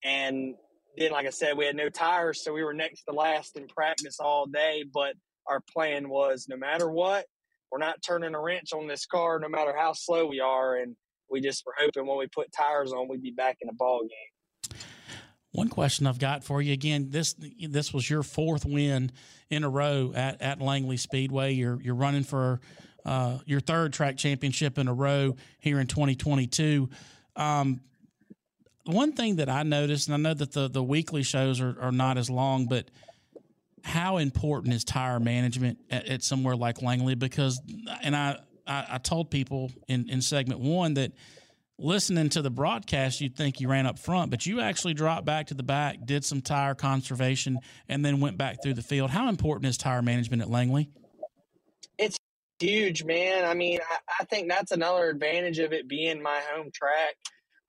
And 0.03 0.55
then, 0.97 1.11
like 1.11 1.25
I 1.25 1.31
said, 1.31 1.57
we 1.57 1.65
had 1.65 1.75
no 1.75 1.89
tires, 1.89 2.43
so 2.43 2.53
we 2.53 2.63
were 2.63 2.73
next 2.73 3.03
to 3.03 3.13
last 3.13 3.57
in 3.57 3.67
practice 3.67 4.19
all 4.19 4.45
day. 4.45 4.83
But 4.91 5.15
our 5.47 5.61
plan 5.73 6.09
was 6.09 6.47
no 6.49 6.57
matter 6.57 6.89
what, 6.89 7.25
we're 7.71 7.79
not 7.79 8.01
turning 8.05 8.35
a 8.35 8.41
wrench 8.41 8.73
on 8.73 8.87
this 8.87 9.05
car, 9.05 9.39
no 9.39 9.49
matter 9.49 9.75
how 9.75 9.93
slow 9.93 10.25
we 10.25 10.39
are. 10.39 10.75
And 10.75 10.95
we 11.29 11.41
just 11.41 11.65
were 11.65 11.75
hoping 11.77 12.07
when 12.07 12.17
we 12.17 12.27
put 12.27 12.51
tires 12.51 12.91
on, 12.91 13.07
we'd 13.07 13.21
be 13.21 13.31
back 13.31 13.57
in 13.61 13.67
the 13.67 13.73
ball 13.73 14.01
game. 14.01 14.79
One 15.51 15.67
question 15.67 16.05
I've 16.05 16.19
got 16.19 16.43
for 16.43 16.61
you 16.61 16.73
again 16.73 17.07
this 17.09 17.35
this 17.59 17.91
was 17.91 18.07
your 18.07 18.21
fourth 18.21 18.65
win 18.65 19.11
in 19.49 19.63
a 19.63 19.69
row 19.69 20.13
at, 20.15 20.41
at 20.41 20.61
Langley 20.61 20.97
Speedway. 20.97 21.53
You're 21.53 21.81
you're 21.81 21.95
running 21.95 22.23
for 22.23 22.61
uh, 23.03 23.39
your 23.45 23.59
third 23.59 23.91
track 23.91 24.15
championship 24.17 24.77
in 24.77 24.87
a 24.87 24.93
row 24.93 25.35
here 25.59 25.79
in 25.79 25.87
2022. 25.87 26.89
Um, 27.35 27.81
one 28.85 29.13
thing 29.13 29.37
that 29.37 29.49
I 29.49 29.63
noticed, 29.63 30.07
and 30.07 30.15
I 30.15 30.17
know 30.17 30.33
that 30.33 30.51
the 30.51 30.67
the 30.67 30.83
weekly 30.83 31.23
shows 31.23 31.61
are, 31.61 31.75
are 31.79 31.91
not 31.91 32.17
as 32.17 32.29
long, 32.29 32.65
but 32.65 32.89
how 33.83 34.17
important 34.17 34.73
is 34.73 34.83
tire 34.83 35.19
management 35.19 35.79
at, 35.89 36.05
at 36.07 36.23
somewhere 36.23 36.55
like 36.55 36.81
Langley? 36.81 37.15
Because, 37.15 37.61
and 38.01 38.15
I, 38.15 38.37
I, 38.67 38.85
I 38.91 38.97
told 38.97 39.31
people 39.31 39.71
in, 39.87 40.09
in 40.09 40.21
segment 40.21 40.59
one 40.59 40.95
that 40.95 41.13
listening 41.77 42.29
to 42.29 42.41
the 42.41 42.49
broadcast, 42.49 43.21
you'd 43.21 43.35
think 43.35 43.59
you 43.61 43.69
ran 43.69 43.85
up 43.85 43.97
front, 43.97 44.31
but 44.31 44.45
you 44.45 44.59
actually 44.59 44.93
dropped 44.93 45.25
back 45.25 45.47
to 45.47 45.53
the 45.53 45.63
back, 45.63 46.05
did 46.05 46.25
some 46.25 46.41
tire 46.41 46.75
conservation, 46.75 47.59
and 47.87 48.03
then 48.03 48.19
went 48.19 48.37
back 48.37 48.61
through 48.61 48.73
the 48.73 48.81
field. 48.81 49.09
How 49.09 49.29
important 49.29 49.65
is 49.67 49.77
tire 49.77 50.01
management 50.01 50.41
at 50.41 50.49
Langley? 50.49 50.89
It's 51.97 52.17
huge, 52.59 53.03
man. 53.03 53.45
I 53.45 53.53
mean, 53.53 53.79
I, 53.89 53.97
I 54.21 54.25
think 54.25 54.49
that's 54.49 54.71
another 54.71 55.09
advantage 55.09 55.59
of 55.59 55.71
it 55.73 55.87
being 55.87 56.21
my 56.21 56.41
home 56.53 56.69
track. 56.73 57.15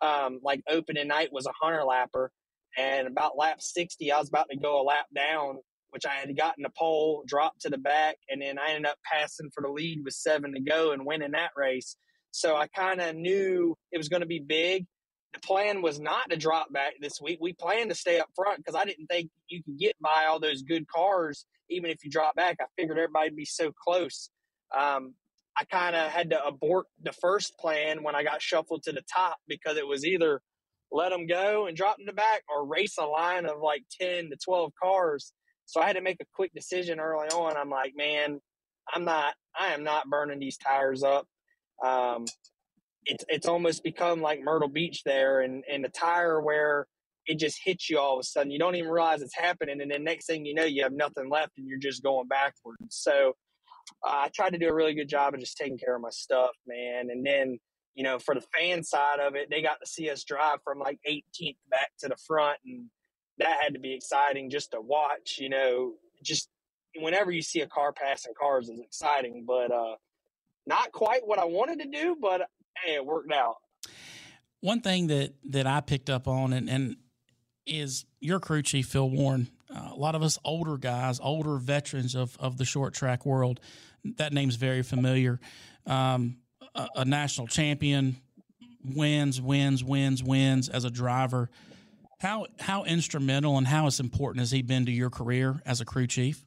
Um, 0.03 0.41
like 0.43 0.63
opening 0.69 1.09
night 1.09 1.33
was 1.33 1.47
a 1.47 1.53
hunter 1.61 1.83
lapper, 1.83 2.29
and 2.77 3.07
about 3.07 3.37
lap 3.37 3.61
60, 3.61 4.13
I 4.13 4.19
was 4.19 4.29
about 4.29 4.49
to 4.51 4.57
go 4.57 4.81
a 4.81 4.85
lap 4.85 5.07
down, 5.15 5.59
which 5.91 6.07
I 6.07 6.15
had 6.15 6.37
gotten 6.37 6.63
the 6.63 6.71
pole, 6.71 7.25
dropped 7.27 7.63
to 7.63 7.71
the 7.71 7.79
back, 7.79 8.17
and 8.29 8.41
then 8.41 8.59
I 8.59 8.71
ended 8.71 8.91
up 8.91 8.99
passing 9.05 9.51
for 9.55 9.63
the 9.63 9.69
lead 9.69 10.03
with 10.05 10.15
seven 10.15 10.55
to 10.55 10.61
go 10.61 10.93
and 10.93 11.05
winning 11.05 11.33
that 11.33 11.51
race. 11.57 11.97
So 12.31 12.57
I 12.57 12.69
kind 12.69 13.01
of 13.01 13.17
knew 13.17 13.77
it 13.91 13.99
was 13.99 14.09
going 14.09 14.23
to 14.23 14.27
be 14.27 14.39
big. 14.39 14.87
The 15.33 15.41
plan 15.41 15.83
was 15.83 16.01
not 16.01 16.31
to 16.31 16.37
drop 16.37 16.73
back 16.73 16.95
this 17.01 17.21
week. 17.21 17.39
We 17.41 17.53
planned 17.53 17.91
to 17.91 17.97
stay 17.97 18.19
up 18.19 18.29
front 18.35 18.59
because 18.59 18.75
I 18.75 18.85
didn't 18.85 19.07
think 19.07 19.31
you 19.49 19.63
could 19.63 19.79
get 19.79 19.97
by 20.01 20.27
all 20.29 20.41
those 20.41 20.63
good 20.63 20.89
cars, 20.89 21.45
even 21.69 21.91
if 21.91 22.05
you 22.05 22.11
drop 22.11 22.35
back. 22.35 22.57
I 22.61 22.65
figured 22.77 22.99
everybody'd 22.99 23.37
be 23.37 23.45
so 23.45 23.73
close. 23.73 24.31
Um, 24.77 25.15
I 25.61 25.65
kind 25.65 25.95
of 25.95 26.11
had 26.11 26.31
to 26.31 26.43
abort 26.43 26.87
the 27.03 27.13
first 27.13 27.59
plan 27.59 28.03
when 28.03 28.15
I 28.15 28.23
got 28.23 28.41
shuffled 28.41 28.85
to 28.85 28.93
the 28.93 29.03
top 29.15 29.37
because 29.47 29.77
it 29.77 29.87
was 29.87 30.07
either 30.07 30.41
let 30.91 31.11
them 31.11 31.27
go 31.27 31.67
and 31.67 31.77
drop 31.77 31.99
them 31.99 32.07
to 32.07 32.13
back 32.15 32.43
or 32.49 32.67
race 32.67 32.97
a 32.99 33.05
line 33.05 33.45
of 33.45 33.61
like 33.63 33.85
10 34.01 34.31
to 34.31 34.37
12 34.43 34.73
cars. 34.83 35.33
So 35.67 35.81
I 35.81 35.87
had 35.87 35.97
to 35.97 36.03
make 36.03 36.21
a 36.21 36.27
quick 36.35 36.53
decision 36.55 36.99
early 36.99 37.29
on. 37.29 37.57
I'm 37.57 37.69
like, 37.69 37.93
man, 37.95 38.41
I'm 38.93 39.05
not, 39.05 39.35
I 39.59 39.75
am 39.75 39.85
not 39.85 40.09
burning 40.09 40.41
these 40.41 40.57
tires 40.57 41.03
up. 41.03 41.27
Um, 41.85 42.25
it's, 43.05 43.25
it's 43.29 43.47
almost 43.47 43.85
become 43.85 44.23
like 44.23 44.41
Myrtle 44.43 44.69
Beach 44.69 45.03
there 45.05 45.43
and, 45.43 45.63
and 45.71 45.85
the 45.85 45.89
tire 45.91 46.41
wear 46.41 46.87
it 47.27 47.39
just 47.39 47.61
hits 47.63 47.89
you 47.91 47.99
all 47.99 48.15
of 48.15 48.21
a 48.21 48.25
sudden. 48.25 48.51
You 48.51 48.59
don't 48.59 48.75
even 48.77 48.91
realize 48.91 49.23
it's 49.23 49.37
happening. 49.37 49.81
And 49.81 49.91
then 49.91 50.05
next 50.05 50.27
thing 50.27 50.47
you 50.47 50.55
know, 50.55 50.65
you 50.65 50.83
have 50.83 50.93
nothing 50.93 51.29
left 51.31 51.53
and 51.59 51.69
you're 51.69 51.79
just 51.79 52.03
going 52.03 52.29
backwards. 52.29 52.79
So, 52.89 53.35
I 54.05 54.31
tried 54.35 54.51
to 54.51 54.59
do 54.59 54.69
a 54.69 54.75
really 54.75 54.95
good 54.95 55.09
job 55.09 55.35
of 55.35 55.41
just 55.41 55.57
taking 55.57 55.79
care 55.79 55.95
of 55.95 56.03
my 56.03 56.11
stuff, 56.11 56.51
man. 56.67 57.09
And 57.11 57.25
then, 57.25 57.59
you 57.95 58.05
know, 58.05 58.19
for 58.19 58.35
the 58.35 58.45
fan 58.57 58.83
side 58.83 59.21
of 59.21 59.35
it, 59.35 59.49
they 59.51 59.63
got 59.63 59.79
to 59.81 59.87
see 59.87 60.11
us 60.11 60.25
drive 60.25 60.59
from 60.65 60.79
like 60.79 60.99
18th 61.09 61.57
back 61.71 61.91
to 62.01 62.09
the 62.09 62.17
front. 62.27 62.59
And 62.65 62.87
that 63.39 63.63
had 63.63 63.75
to 63.75 63.81
be 63.81 63.95
exciting 63.95 64.51
just 64.51 64.73
to 64.73 64.81
watch, 64.81 65.37
you 65.39 65.49
know, 65.49 65.95
just 66.23 66.49
whenever 66.97 67.31
you 67.31 67.43
see 67.43 67.61
a 67.61 67.67
car 67.67 67.93
passing 67.93 68.35
cars 68.39 68.69
is 68.69 68.81
exciting, 68.81 69.45
but 69.47 69.73
uh, 69.73 69.97
not 70.67 70.93
quite 70.93 71.27
what 71.27 71.39
I 71.39 71.45
wanted 71.45 71.81
to 71.81 71.87
do, 71.87 72.17
but 72.21 72.43
hey, 72.85 72.95
it 72.95 73.05
worked 73.05 73.33
out. 73.33 73.57
One 74.61 74.81
thing 74.81 75.07
that, 75.07 75.35
that 75.51 75.67
I 75.67 75.81
picked 75.81 76.11
up 76.11 76.29
on 76.29 76.53
and, 76.53 76.69
and 76.69 76.97
is 77.67 78.05
your 78.21 78.41
crew 78.41 78.63
chief, 78.63 78.89
Phil 78.89 79.09
Warren, 79.09 79.49
uh, 79.75 79.91
a 79.93 79.97
lot 79.97 80.15
of 80.15 80.23
us 80.23 80.39
older 80.45 80.77
guys, 80.77 81.21
older 81.21 81.57
veterans 81.57 82.15
of, 82.15 82.37
of 82.41 82.57
the 82.57 82.65
short 82.65 82.95
track 82.95 83.25
world, 83.25 83.61
that 84.17 84.33
name's 84.33 84.57
very 84.57 84.83
familiar. 84.83 85.39
Um, 85.87 86.39
a, 86.75 86.89
a, 86.97 87.05
national 87.05 87.47
champion, 87.47 88.17
wins, 88.85 89.41
wins, 89.41 89.85
wins, 89.85 90.23
wins 90.23 90.69
as 90.69 90.85
a 90.85 90.91
driver. 90.91 91.51
How 92.19 92.47
how 92.59 92.85
instrumental 92.85 93.57
and 93.57 93.67
how 93.67 93.87
as 93.87 93.99
important 93.99 94.41
has 94.41 94.51
he 94.51 94.63
been 94.63 94.87
to 94.87 94.93
your 94.93 95.11
career 95.11 95.63
as 95.65 95.81
a 95.81 95.85
crew 95.85 96.07
chief? 96.07 96.45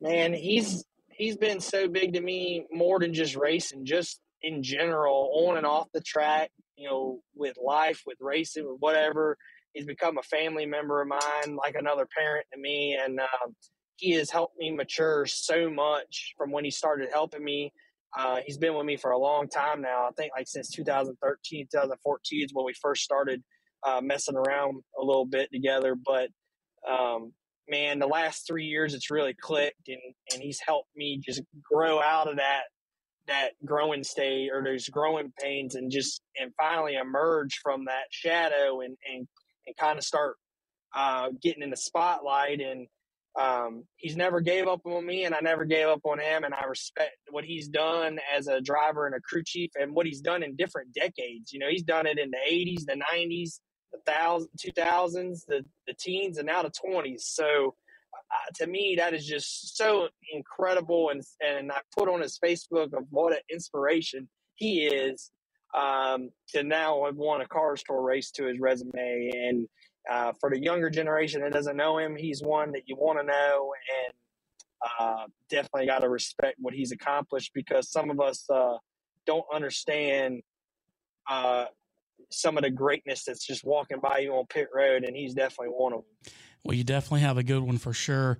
Man, 0.00 0.32
he's 0.32 0.84
he's 1.08 1.36
been 1.36 1.60
so 1.60 1.88
big 1.88 2.14
to 2.14 2.20
me 2.20 2.66
more 2.72 2.98
than 2.98 3.14
just 3.14 3.36
racing, 3.36 3.84
just 3.84 4.20
in 4.42 4.62
general, 4.62 5.30
on 5.46 5.56
and 5.56 5.66
off 5.66 5.88
the 5.92 6.00
track. 6.00 6.50
You 6.76 6.88
know, 6.88 7.20
with 7.34 7.56
life, 7.62 8.02
with 8.04 8.18
racing, 8.20 8.68
with 8.68 8.80
whatever 8.80 9.38
he's 9.76 9.86
become 9.86 10.16
a 10.18 10.22
family 10.22 10.64
member 10.64 11.02
of 11.02 11.08
mine, 11.08 11.56
like 11.56 11.74
another 11.74 12.06
parent 12.16 12.46
to 12.52 12.58
me, 12.58 12.98
and 13.00 13.20
um, 13.20 13.54
he 13.96 14.12
has 14.12 14.30
helped 14.30 14.58
me 14.58 14.70
mature 14.70 15.26
so 15.26 15.70
much 15.70 16.32
from 16.36 16.50
when 16.50 16.64
he 16.64 16.70
started 16.70 17.08
helping 17.12 17.44
me. 17.44 17.72
Uh, 18.18 18.38
he's 18.44 18.56
been 18.56 18.74
with 18.74 18.86
me 18.86 18.96
for 18.96 19.10
a 19.10 19.18
long 19.18 19.48
time 19.48 19.82
now. 19.82 20.06
I 20.06 20.10
think 20.16 20.32
like 20.36 20.48
since 20.48 20.70
2013, 20.70 21.68
2014 21.70 22.44
is 22.44 22.50
when 22.54 22.64
we 22.64 22.72
first 22.80 23.02
started 23.02 23.42
uh, 23.86 24.00
messing 24.02 24.36
around 24.36 24.82
a 24.98 25.04
little 25.04 25.26
bit 25.26 25.50
together. 25.52 25.94
But 25.94 26.30
um, 26.90 27.32
man, 27.68 27.98
the 27.98 28.06
last 28.06 28.46
three 28.46 28.64
years 28.64 28.94
it's 28.94 29.10
really 29.10 29.34
clicked, 29.38 29.88
and 29.88 30.00
and 30.32 30.42
he's 30.42 30.60
helped 30.66 30.90
me 30.96 31.20
just 31.22 31.42
grow 31.70 32.00
out 32.00 32.28
of 32.28 32.36
that 32.36 32.62
that 33.26 33.50
growing 33.64 34.04
state 34.04 34.50
or 34.52 34.62
those 34.62 34.88
growing 34.88 35.32
pains 35.42 35.74
and 35.74 35.90
just 35.90 36.22
and 36.40 36.52
finally 36.56 36.94
emerge 36.94 37.58
from 37.62 37.84
that 37.86 38.04
shadow 38.10 38.80
and 38.80 38.96
and 39.12 39.26
and 39.66 39.76
kind 39.76 39.98
of 39.98 40.04
start 40.04 40.36
uh, 40.94 41.30
getting 41.42 41.62
in 41.62 41.70
the 41.70 41.76
spotlight. 41.76 42.60
And 42.60 42.86
um, 43.38 43.84
he's 43.96 44.16
never 44.16 44.40
gave 44.40 44.66
up 44.66 44.80
on 44.86 45.04
me, 45.06 45.24
and 45.24 45.34
I 45.34 45.40
never 45.40 45.64
gave 45.64 45.88
up 45.88 46.00
on 46.04 46.18
him. 46.18 46.44
And 46.44 46.54
I 46.54 46.64
respect 46.66 47.16
what 47.30 47.44
he's 47.44 47.68
done 47.68 48.18
as 48.34 48.48
a 48.48 48.60
driver 48.60 49.06
and 49.06 49.14
a 49.14 49.20
crew 49.20 49.42
chief, 49.44 49.70
and 49.78 49.94
what 49.94 50.06
he's 50.06 50.20
done 50.20 50.42
in 50.42 50.56
different 50.56 50.92
decades. 50.94 51.52
You 51.52 51.60
know, 51.60 51.68
he's 51.70 51.82
done 51.84 52.06
it 52.06 52.18
in 52.18 52.30
the 52.30 52.38
'80s, 52.50 52.86
the 52.86 53.00
'90s, 53.14 53.60
the 53.92 53.98
thousand, 54.06 54.50
2000s, 54.58 55.40
the 55.48 55.64
the 55.86 55.94
teens, 55.98 56.38
and 56.38 56.46
now 56.46 56.62
the 56.62 56.70
20s. 56.70 57.22
So. 57.22 57.74
Uh, 58.32 58.50
to 58.56 58.66
me, 58.66 58.96
that 58.98 59.14
is 59.14 59.26
just 59.26 59.76
so 59.76 60.08
incredible, 60.32 61.10
and 61.10 61.22
and 61.40 61.70
I 61.70 61.80
put 61.96 62.08
on 62.08 62.22
his 62.22 62.38
Facebook 62.44 62.92
of 62.92 63.04
what 63.10 63.32
an 63.32 63.40
inspiration 63.50 64.28
he 64.56 64.86
is 64.86 65.30
um, 65.76 66.30
to 66.48 66.62
now 66.62 67.04
have 67.04 67.16
won 67.16 67.42
a 67.42 67.46
Cars 67.46 67.82
Tour 67.82 68.02
race 68.02 68.30
to 68.32 68.46
his 68.46 68.58
resume. 68.58 69.30
And 69.34 69.68
uh, 70.10 70.32
for 70.40 70.50
the 70.50 70.58
younger 70.58 70.90
generation 70.90 71.42
that 71.42 71.52
doesn't 71.52 71.76
know 71.76 71.98
him, 71.98 72.16
he's 72.16 72.42
one 72.42 72.72
that 72.72 72.82
you 72.86 72.96
want 72.96 73.18
to 73.18 73.24
know 73.24 73.72
and 74.04 74.14
uh, 75.00 75.26
definitely 75.50 75.86
got 75.86 76.00
to 76.00 76.08
respect 76.08 76.56
what 76.58 76.74
he's 76.74 76.92
accomplished 76.92 77.52
because 77.54 77.90
some 77.90 78.10
of 78.10 78.20
us 78.20 78.48
uh, 78.50 78.76
don't 79.26 79.46
understand 79.52 80.42
uh, 81.28 81.66
some 82.30 82.56
of 82.56 82.62
the 82.62 82.70
greatness 82.70 83.24
that's 83.24 83.46
just 83.46 83.64
walking 83.64 83.98
by 84.00 84.18
you 84.18 84.32
on 84.32 84.46
pit 84.46 84.68
road, 84.74 85.04
and 85.04 85.16
he's 85.16 85.34
definitely 85.34 85.74
one 85.76 85.92
of 85.92 86.00
them. 86.00 86.32
Well, 86.64 86.74
you 86.74 86.84
definitely 86.84 87.20
have 87.20 87.38
a 87.38 87.42
good 87.42 87.62
one 87.62 87.78
for 87.78 87.92
sure. 87.92 88.38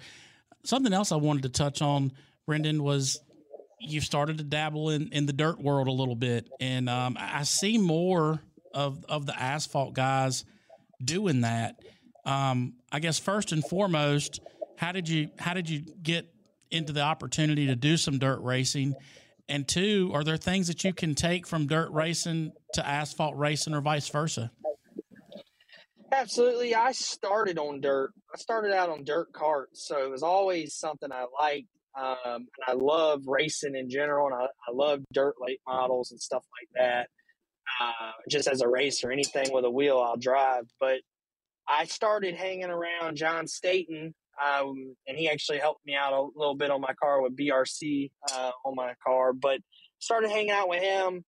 Something 0.64 0.92
else 0.92 1.12
I 1.12 1.16
wanted 1.16 1.44
to 1.44 1.48
touch 1.48 1.82
on, 1.82 2.12
Brendan, 2.46 2.82
was 2.82 3.20
you 3.80 4.00
started 4.00 4.38
to 4.38 4.44
dabble 4.44 4.90
in, 4.90 5.08
in 5.12 5.26
the 5.26 5.32
dirt 5.32 5.60
world 5.60 5.88
a 5.88 5.92
little 5.92 6.16
bit, 6.16 6.48
and 6.60 6.88
um, 6.88 7.16
I 7.18 7.42
see 7.42 7.78
more 7.78 8.40
of 8.74 9.04
of 9.08 9.26
the 9.26 9.40
asphalt 9.40 9.94
guys 9.94 10.44
doing 11.02 11.42
that. 11.42 11.76
Um, 12.24 12.74
I 12.90 13.00
guess 13.00 13.18
first 13.18 13.52
and 13.52 13.64
foremost, 13.64 14.40
how 14.76 14.92
did 14.92 15.08
you 15.08 15.30
how 15.38 15.54
did 15.54 15.68
you 15.68 15.84
get 16.02 16.28
into 16.70 16.92
the 16.92 17.02
opportunity 17.02 17.66
to 17.66 17.76
do 17.76 17.96
some 17.96 18.18
dirt 18.18 18.40
racing? 18.40 18.94
And 19.48 19.66
two, 19.66 20.10
are 20.12 20.24
there 20.24 20.36
things 20.36 20.66
that 20.66 20.82
you 20.82 20.92
can 20.92 21.14
take 21.14 21.46
from 21.46 21.66
dirt 21.66 21.90
racing 21.92 22.52
to 22.74 22.86
asphalt 22.86 23.36
racing 23.36 23.74
or 23.74 23.80
vice 23.80 24.08
versa? 24.08 24.50
Absolutely. 26.12 26.74
I 26.74 26.92
started 26.92 27.58
on 27.58 27.80
dirt. 27.80 28.12
I 28.32 28.38
started 28.38 28.72
out 28.72 28.90
on 28.90 29.04
dirt 29.04 29.32
carts, 29.32 29.86
so 29.86 30.04
it 30.04 30.10
was 30.10 30.22
always 30.22 30.74
something 30.74 31.12
I 31.12 31.26
liked. 31.38 31.68
Um, 31.96 32.16
and 32.24 32.46
I 32.66 32.72
love 32.72 33.22
racing 33.26 33.74
in 33.74 33.88
general, 33.88 34.26
and 34.26 34.34
I, 34.34 34.44
I 34.44 34.72
love 34.72 35.02
dirt 35.12 35.34
late 35.40 35.60
models 35.66 36.10
and 36.10 36.20
stuff 36.20 36.44
like 36.60 36.68
that. 36.76 37.08
Uh, 37.80 38.12
just 38.28 38.48
as 38.48 38.60
a 38.60 38.68
racer, 38.68 39.10
anything 39.10 39.52
with 39.52 39.64
a 39.64 39.70
wheel, 39.70 39.98
I'll 39.98 40.16
drive. 40.16 40.64
But 40.78 41.00
I 41.68 41.84
started 41.86 42.34
hanging 42.34 42.70
around 42.70 43.16
John 43.16 43.46
Staten, 43.46 44.14
um, 44.44 44.94
and 45.08 45.16
he 45.16 45.28
actually 45.28 45.58
helped 45.58 45.84
me 45.86 45.94
out 45.94 46.12
a 46.12 46.28
little 46.36 46.54
bit 46.54 46.70
on 46.70 46.80
my 46.80 46.92
car 47.00 47.22
with 47.22 47.36
BRC 47.36 48.10
uh, 48.32 48.50
on 48.64 48.74
my 48.74 48.92
car. 49.04 49.32
But 49.32 49.60
started 49.98 50.30
hanging 50.30 50.50
out 50.50 50.68
with 50.68 50.82
him 50.82 51.24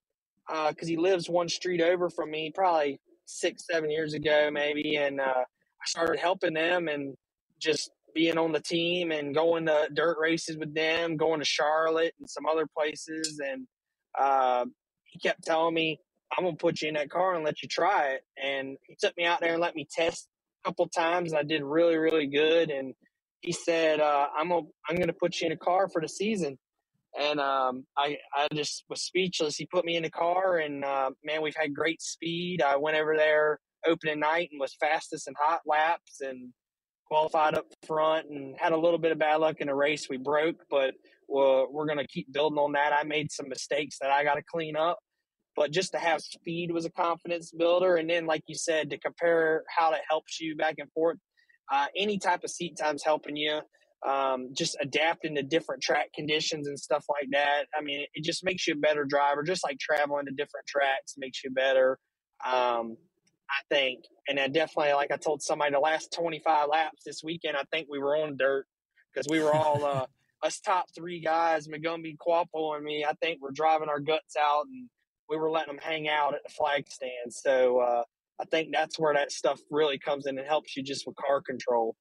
because 0.46 0.74
uh, 0.82 0.86
he 0.86 0.96
lives 0.96 1.28
one 1.28 1.48
street 1.48 1.80
over 1.80 2.08
from 2.10 2.30
me, 2.30 2.52
probably 2.54 3.00
six, 3.26 3.64
seven 3.70 3.90
years 3.90 4.14
ago, 4.14 4.50
maybe. 4.52 4.96
And 4.96 5.20
uh, 5.20 5.24
I 5.44 5.86
started 5.86 6.18
helping 6.18 6.54
them 6.54 6.88
and 6.88 7.14
just 7.60 7.90
being 8.14 8.38
on 8.38 8.52
the 8.52 8.60
team 8.60 9.12
and 9.12 9.34
going 9.34 9.66
to 9.66 9.88
dirt 9.94 10.18
races 10.20 10.56
with 10.58 10.74
them, 10.74 11.16
going 11.16 11.40
to 11.40 11.46
Charlotte 11.46 12.14
and 12.20 12.28
some 12.28 12.46
other 12.46 12.66
places. 12.76 13.40
And 13.44 13.66
uh, 14.18 14.66
he 15.04 15.18
kept 15.20 15.44
telling 15.44 15.74
me, 15.74 16.00
I'm 16.36 16.44
gonna 16.44 16.56
put 16.56 16.82
you 16.82 16.88
in 16.88 16.94
that 16.94 17.10
car 17.10 17.34
and 17.34 17.44
let 17.44 17.62
you 17.62 17.68
try 17.68 18.08
it. 18.10 18.22
And 18.42 18.76
he 18.86 18.96
took 19.00 19.16
me 19.16 19.24
out 19.24 19.40
there 19.40 19.52
and 19.52 19.60
let 19.62 19.74
me 19.74 19.86
test 19.90 20.28
a 20.64 20.68
couple 20.68 20.88
times. 20.88 21.32
And 21.32 21.38
I 21.38 21.42
did 21.42 21.62
really, 21.62 21.96
really 21.96 22.26
good. 22.26 22.70
And 22.70 22.94
he 23.40 23.52
said, 23.52 24.00
uh, 24.00 24.28
"I'm 24.36 24.50
gonna, 24.50 24.66
I'm 24.88 24.96
gonna 24.96 25.12
put 25.14 25.40
you 25.40 25.46
in 25.46 25.52
a 25.52 25.56
car 25.56 25.88
for 25.88 26.02
the 26.02 26.08
season." 26.08 26.58
And 27.18 27.40
um, 27.40 27.86
I, 27.96 28.18
I 28.36 28.48
just 28.54 28.84
was 28.90 29.02
speechless. 29.02 29.56
He 29.56 29.66
put 29.66 29.84
me 29.84 29.96
in 29.96 30.04
the 30.04 30.10
car, 30.10 30.58
and 30.58 30.84
uh, 30.84 31.10
man, 31.24 31.42
we've 31.42 31.56
had 31.56 31.74
great 31.74 32.02
speed. 32.02 32.62
I 32.62 32.76
went 32.76 32.96
over 32.96 33.16
there 33.16 33.60
opening 33.86 34.20
night 34.20 34.50
and 34.52 34.60
was 34.60 34.76
fastest 34.80 35.28
in 35.28 35.34
hot 35.38 35.62
laps, 35.66 36.20
and 36.20 36.52
qualified 37.08 37.54
up 37.54 37.66
front 37.86 38.28
and 38.28 38.54
had 38.58 38.72
a 38.72 38.76
little 38.76 38.98
bit 38.98 39.12
of 39.12 39.18
bad 39.18 39.36
luck 39.36 39.56
in 39.60 39.68
a 39.68 39.74
race. 39.74 40.08
We 40.08 40.18
broke, 40.18 40.56
but 40.70 40.94
we're, 41.28 41.68
we're 41.70 41.86
going 41.86 41.98
to 41.98 42.06
keep 42.06 42.32
building 42.32 42.58
on 42.58 42.72
that. 42.72 42.92
I 42.92 43.04
made 43.04 43.32
some 43.32 43.48
mistakes 43.48 43.96
that 44.00 44.10
I 44.10 44.24
got 44.24 44.34
to 44.34 44.42
clean 44.42 44.76
up, 44.76 44.98
but 45.56 45.70
just 45.70 45.92
to 45.92 45.98
have 45.98 46.20
speed 46.20 46.70
was 46.70 46.84
a 46.84 46.90
confidence 46.90 47.50
builder. 47.50 47.96
And 47.96 48.08
then, 48.08 48.26
like 48.26 48.42
you 48.46 48.54
said, 48.54 48.90
to 48.90 48.98
compare 48.98 49.64
how 49.74 49.90
that 49.90 50.02
helps 50.08 50.40
you 50.40 50.54
back 50.56 50.76
and 50.78 50.90
forth, 50.92 51.16
uh, 51.72 51.86
any 51.96 52.18
type 52.18 52.44
of 52.44 52.50
seat 52.50 52.76
time's 52.78 53.02
helping 53.04 53.36
you. 53.36 53.60
Um, 54.06 54.50
just 54.56 54.76
adapting 54.80 55.34
to 55.34 55.42
different 55.42 55.82
track 55.82 56.12
conditions 56.14 56.68
and 56.68 56.78
stuff 56.78 57.04
like 57.10 57.28
that. 57.32 57.64
I 57.76 57.82
mean, 57.82 58.06
it 58.14 58.22
just 58.22 58.44
makes 58.44 58.68
you 58.68 58.74
a 58.74 58.76
better 58.76 59.04
driver, 59.04 59.42
just 59.42 59.64
like 59.64 59.78
traveling 59.80 60.26
to 60.26 60.30
different 60.32 60.68
tracks 60.68 61.14
makes 61.18 61.42
you 61.42 61.50
better. 61.50 61.98
Um, 62.48 62.96
I 63.50 63.74
think. 63.74 64.04
And 64.28 64.38
I 64.38 64.48
definitely, 64.48 64.92
like 64.92 65.10
I 65.10 65.16
told 65.16 65.42
somebody, 65.42 65.72
the 65.72 65.80
last 65.80 66.12
25 66.12 66.68
laps 66.68 67.02
this 67.04 67.22
weekend, 67.24 67.56
I 67.56 67.64
think 67.72 67.88
we 67.90 67.98
were 67.98 68.16
on 68.16 68.36
dirt 68.36 68.66
because 69.12 69.26
we 69.28 69.40
were 69.40 69.54
all, 69.54 69.84
uh, 69.84 70.06
us 70.42 70.60
top 70.60 70.86
three 70.94 71.20
guys, 71.20 71.66
McCumbee, 71.66 72.16
Kvapil, 72.16 72.76
and 72.76 72.84
me, 72.84 73.04
I 73.04 73.12
think 73.20 73.40
we're 73.40 73.50
driving 73.50 73.88
our 73.88 73.98
guts 73.98 74.36
out 74.36 74.66
and 74.66 74.88
we 75.28 75.36
were 75.36 75.50
letting 75.50 75.74
them 75.74 75.82
hang 75.82 76.08
out 76.08 76.34
at 76.34 76.42
the 76.44 76.50
flag 76.50 76.86
stand. 76.88 77.32
So 77.32 77.80
uh, 77.80 78.02
I 78.40 78.44
think 78.44 78.70
that's 78.72 78.98
where 78.98 79.14
that 79.14 79.32
stuff 79.32 79.60
really 79.70 79.98
comes 79.98 80.26
in 80.26 80.38
and 80.38 80.46
helps 80.46 80.76
you 80.76 80.82
just 80.82 81.06
with 81.06 81.16
car 81.16 81.40
control. 81.40 81.96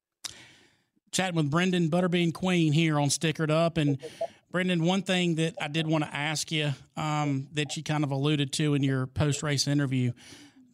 Chatting 1.12 1.36
with 1.36 1.49
Brendan 1.49 1.89
Butterbean 1.89 2.33
Queen 2.33 2.73
here 2.73 2.99
on 2.99 3.07
Stickered 3.10 3.49
Up. 3.49 3.77
And 3.77 3.97
Brendan, 4.51 4.83
one 4.83 5.01
thing 5.01 5.36
that 5.36 5.55
I 5.60 5.67
did 5.67 5.88
want 5.88 6.03
to 6.03 6.15
ask 6.15 6.51
you 6.51 6.73
um, 6.95 7.47
that 7.53 7.75
you 7.75 7.83
kind 7.83 8.03
of 8.03 8.12
alluded 8.12 8.53
to 8.53 8.75
in 8.75 8.83
your 8.83 9.07
post 9.07 9.43
race 9.43 9.67
interview 9.67 10.12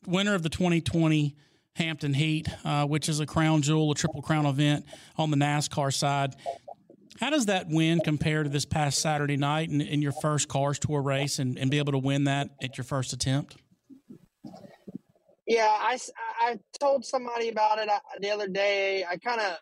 winner 0.05 0.35
of 0.35 0.43
the 0.43 0.49
2020 0.49 1.35
Hampton 1.75 2.13
Heat, 2.13 2.47
uh, 2.63 2.85
which 2.85 3.09
is 3.09 3.19
a 3.19 3.25
crown 3.25 3.61
jewel, 3.61 3.91
a 3.91 3.95
triple 3.95 4.21
crown 4.21 4.45
event 4.45 4.85
on 5.17 5.31
the 5.31 5.37
NASCAR 5.37 5.93
side. 5.93 6.35
How 7.19 7.29
does 7.29 7.45
that 7.45 7.67
win 7.69 7.99
compare 7.99 8.43
to 8.43 8.49
this 8.49 8.65
past 8.65 8.99
Saturday 8.99 9.37
night 9.37 9.69
in, 9.69 9.81
in 9.81 10.01
your 10.01 10.11
first 10.11 10.47
Cars 10.47 10.79
Tour 10.79 11.01
race 11.01 11.39
and, 11.39 11.57
and 11.57 11.69
be 11.71 11.77
able 11.77 11.91
to 11.93 11.97
win 11.99 12.25
that 12.25 12.49
at 12.61 12.77
your 12.77 12.85
first 12.85 13.13
attempt? 13.13 13.55
Yeah, 15.45 15.67
I, 15.69 15.97
I 16.39 16.59
told 16.79 17.05
somebody 17.05 17.49
about 17.49 17.79
it 17.79 17.89
uh, 17.89 17.99
the 18.19 18.31
other 18.31 18.47
day. 18.47 19.03
I 19.03 19.17
kind 19.17 19.41
of, 19.41 19.57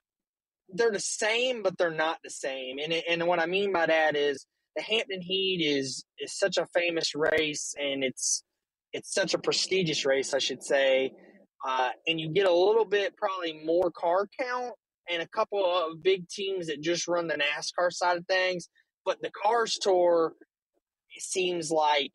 they're 0.69 0.91
the 0.91 0.99
same, 0.99 1.63
but 1.63 1.77
they're 1.77 1.91
not 1.91 2.19
the 2.23 2.30
same. 2.30 2.77
And, 2.80 2.93
and 2.93 3.27
what 3.27 3.39
I 3.39 3.45
mean 3.45 3.73
by 3.73 3.88
that 3.88 4.15
is 4.15 4.45
the 4.75 4.82
Hampton 4.82 5.21
Heat 5.21 5.62
is, 5.63 6.06
is 6.19 6.38
such 6.38 6.58
a 6.58 6.67
famous 6.73 7.13
race 7.15 7.73
and 7.80 8.04
it's, 8.04 8.43
it's 8.93 9.13
such 9.13 9.34
a 9.34 9.39
prestigious 9.39 10.06
race, 10.06 10.34
I 10.34 10.39
should 10.39 10.63
say. 10.63 11.13
Uh, 11.67 11.89
and 12.08 12.19
you 12.19 12.30
get 12.30 12.47
a 12.47 12.54
little 12.54 12.86
bit 12.86 13.15
probably 13.17 13.62
more 13.65 13.91
car 13.91 14.27
count 14.39 14.73
and 15.10 15.21
a 15.21 15.27
couple 15.27 15.63
of 15.65 16.01
big 16.04 16.27
teams 16.30 16.67
that 16.67 16.82
just 16.82 17.08
run 17.08 17.27
the 17.27 17.36
NASCAR 17.36 17.91
side 17.91 18.17
of 18.17 18.25
things. 18.27 18.69
But 19.06 19.21
the 19.21 19.32
Cars 19.32 19.77
Tour 19.82 20.34
it 21.15 21.23
seems 21.23 21.71
like 21.71 22.12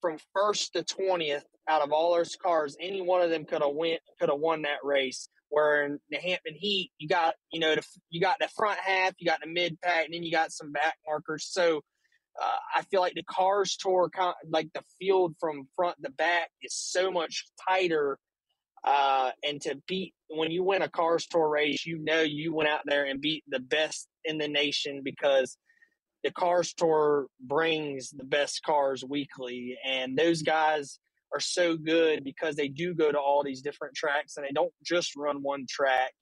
from 0.00 0.18
first 0.34 0.74
to 0.74 0.84
twentieth 0.84 1.44
out 1.68 1.82
of 1.82 1.92
all 1.92 2.14
those 2.16 2.36
cars, 2.36 2.76
any 2.80 3.00
one 3.02 3.22
of 3.22 3.30
them 3.30 3.44
could 3.44 3.62
have 3.62 3.74
went 3.74 4.00
could 4.20 4.30
have 4.30 4.40
won 4.40 4.62
that 4.62 4.84
race. 4.84 5.28
Where 5.48 5.84
in 5.84 5.98
the 6.10 6.18
Hampton 6.18 6.54
Heat, 6.56 6.92
you 6.98 7.08
got 7.08 7.34
you 7.52 7.60
know 7.60 7.74
the, 7.74 7.82
you 8.10 8.20
got 8.20 8.38
the 8.40 8.48
front 8.56 8.78
half, 8.80 9.14
you 9.18 9.26
got 9.26 9.40
the 9.42 9.48
mid 9.48 9.80
pack, 9.82 10.06
and 10.06 10.14
then 10.14 10.22
you 10.22 10.32
got 10.32 10.52
some 10.52 10.72
back 10.72 10.96
markers. 11.06 11.48
So 11.50 11.82
uh, 12.40 12.56
I 12.76 12.82
feel 12.82 13.00
like 13.00 13.14
the 13.14 13.24
Cars 13.24 13.76
Tour, 13.76 14.10
like 14.48 14.68
the 14.74 14.82
field 14.98 15.34
from 15.38 15.68
front 15.76 15.96
to 16.04 16.10
back, 16.10 16.50
is 16.62 16.74
so 16.74 17.10
much 17.10 17.44
tighter. 17.68 18.18
Uh, 18.84 19.30
and 19.44 19.60
to 19.60 19.80
beat 19.86 20.12
when 20.28 20.50
you 20.50 20.64
win 20.64 20.82
a 20.82 20.88
Cars 20.88 21.26
Tour 21.26 21.48
race, 21.48 21.86
you 21.86 21.98
know 21.98 22.20
you 22.20 22.52
went 22.52 22.68
out 22.68 22.80
there 22.84 23.04
and 23.04 23.20
beat 23.20 23.44
the 23.48 23.60
best 23.60 24.08
in 24.24 24.38
the 24.38 24.48
nation 24.48 25.02
because 25.04 25.56
the 26.24 26.32
Cars 26.32 26.72
Tour 26.72 27.26
brings 27.40 28.10
the 28.10 28.24
best 28.24 28.62
cars 28.62 29.04
weekly, 29.04 29.76
and 29.84 30.16
those 30.16 30.42
guys 30.42 30.98
are 31.32 31.40
so 31.40 31.76
good 31.76 32.24
because 32.24 32.56
they 32.56 32.68
do 32.68 32.94
go 32.94 33.10
to 33.10 33.18
all 33.18 33.42
these 33.42 33.62
different 33.62 33.94
tracks 33.94 34.36
and 34.36 34.44
they 34.44 34.52
don't 34.52 34.72
just 34.84 35.16
run 35.16 35.42
one 35.42 35.66
track. 35.68 36.12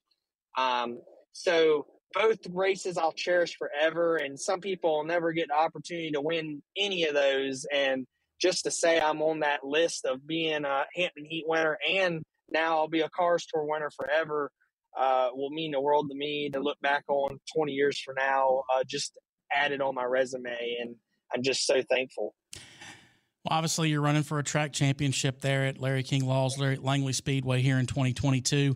Um, 0.57 0.99
so 1.33 1.85
both 2.13 2.39
races 2.51 2.97
I'll 2.97 3.13
cherish 3.13 3.57
forever. 3.57 4.17
And 4.17 4.39
some 4.39 4.59
people 4.59 4.97
will 4.97 5.05
never 5.05 5.31
get 5.31 5.47
the 5.49 5.55
opportunity 5.55 6.11
to 6.11 6.21
win 6.21 6.61
any 6.77 7.05
of 7.05 7.13
those. 7.13 7.65
And 7.71 8.05
just 8.41 8.63
to 8.63 8.71
say 8.71 8.99
I'm 8.99 9.21
on 9.21 9.39
that 9.39 9.63
list 9.63 10.05
of 10.05 10.25
being 10.25 10.65
a 10.65 10.85
Hampton 10.95 11.25
Heat 11.25 11.45
winner 11.47 11.77
and 11.87 12.23
now 12.51 12.77
I'll 12.77 12.87
be 12.87 13.01
a 13.01 13.09
Cars 13.09 13.45
Tour 13.45 13.65
winner 13.65 13.89
forever 13.89 14.51
uh, 14.97 15.29
will 15.33 15.49
mean 15.49 15.71
the 15.71 15.81
world 15.81 16.09
to 16.09 16.15
me 16.15 16.49
to 16.51 16.59
look 16.59 16.79
back 16.81 17.03
on 17.07 17.39
20 17.55 17.71
years 17.71 17.99
from 17.99 18.15
now, 18.17 18.63
uh, 18.73 18.83
just 18.85 19.17
added 19.53 19.81
on 19.81 19.95
my 19.95 20.03
resume. 20.03 20.77
And 20.81 20.95
I'm 21.33 21.43
just 21.43 21.65
so 21.65 21.81
thankful. 21.89 22.33
Well, 22.53 23.57
obviously, 23.57 23.89
you're 23.89 24.01
running 24.01 24.23
for 24.23 24.37
a 24.37 24.43
track 24.43 24.73
championship 24.73 25.41
there 25.41 25.65
at 25.65 25.79
Larry 25.79 26.03
King 26.03 26.25
Law's 26.25 26.59
Langley 26.59 27.13
Speedway 27.13 27.61
here 27.61 27.79
in 27.79 27.87
2022 27.87 28.75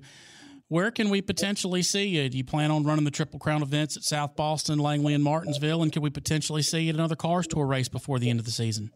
Where 0.68 0.90
can 0.90 1.10
we 1.10 1.22
potentially 1.22 1.84
see 1.84 2.06
you? 2.06 2.28
Do 2.28 2.38
you 2.38 2.44
plan 2.44 2.72
on 2.72 2.84
running 2.84 3.06
the 3.06 3.12
Triple 3.12 3.40
Crown 3.40 3.62
events 3.62 3.98
at 3.98 4.04
South 4.04 4.36
Boston, 4.36 4.80
Langley, 4.80 5.14
and 5.14 5.24
Martinsville? 5.24 5.84
And 5.84 5.92
can 5.92 6.02
we 6.02 6.10
potentially 6.10 6.64
see 6.64 6.82
you 6.82 6.90
at 6.90 6.96
another 6.96 7.16
Cars 7.16 7.46
Tour 7.46 7.68
race 7.68 7.88
before 7.88 8.18
the 8.18 8.30
end 8.30 8.40
of 8.40 8.46
the 8.46 8.52
season? 8.52 8.90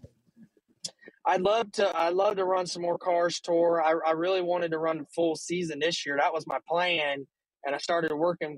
I'd 1.25 1.41
love 1.41 1.71
to. 1.73 1.95
I'd 1.95 2.15
love 2.15 2.37
to 2.37 2.45
run 2.45 2.65
some 2.65 2.81
more 2.81 2.97
Cars 2.97 3.39
Tour. 3.39 3.83
I, 3.83 3.93
I 4.09 4.13
really 4.13 4.41
wanted 4.41 4.71
to 4.71 4.79
run 4.79 5.05
full 5.13 5.35
season 5.35 5.77
this 5.79 6.03
year. 6.05 6.17
That 6.17 6.33
was 6.33 6.47
my 6.47 6.57
plan, 6.67 7.27
and 7.63 7.75
I 7.75 7.77
started 7.77 8.15
working 8.15 8.57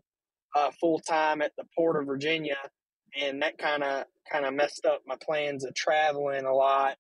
uh, 0.56 0.72
full 0.80 1.00
time 1.00 1.42
at 1.42 1.52
the 1.58 1.66
Port 1.76 2.00
of 2.00 2.08
Virginia, 2.08 2.58
and 3.20 3.42
that 3.42 3.58
kind 3.58 3.84
of 3.84 4.06
kind 4.32 4.46
of 4.46 4.54
messed 4.54 4.86
up 4.86 5.02
my 5.06 5.18
plans 5.22 5.66
of 5.66 5.76
traveling 5.76 6.46
a 6.46 6.54
lot. 6.54 6.96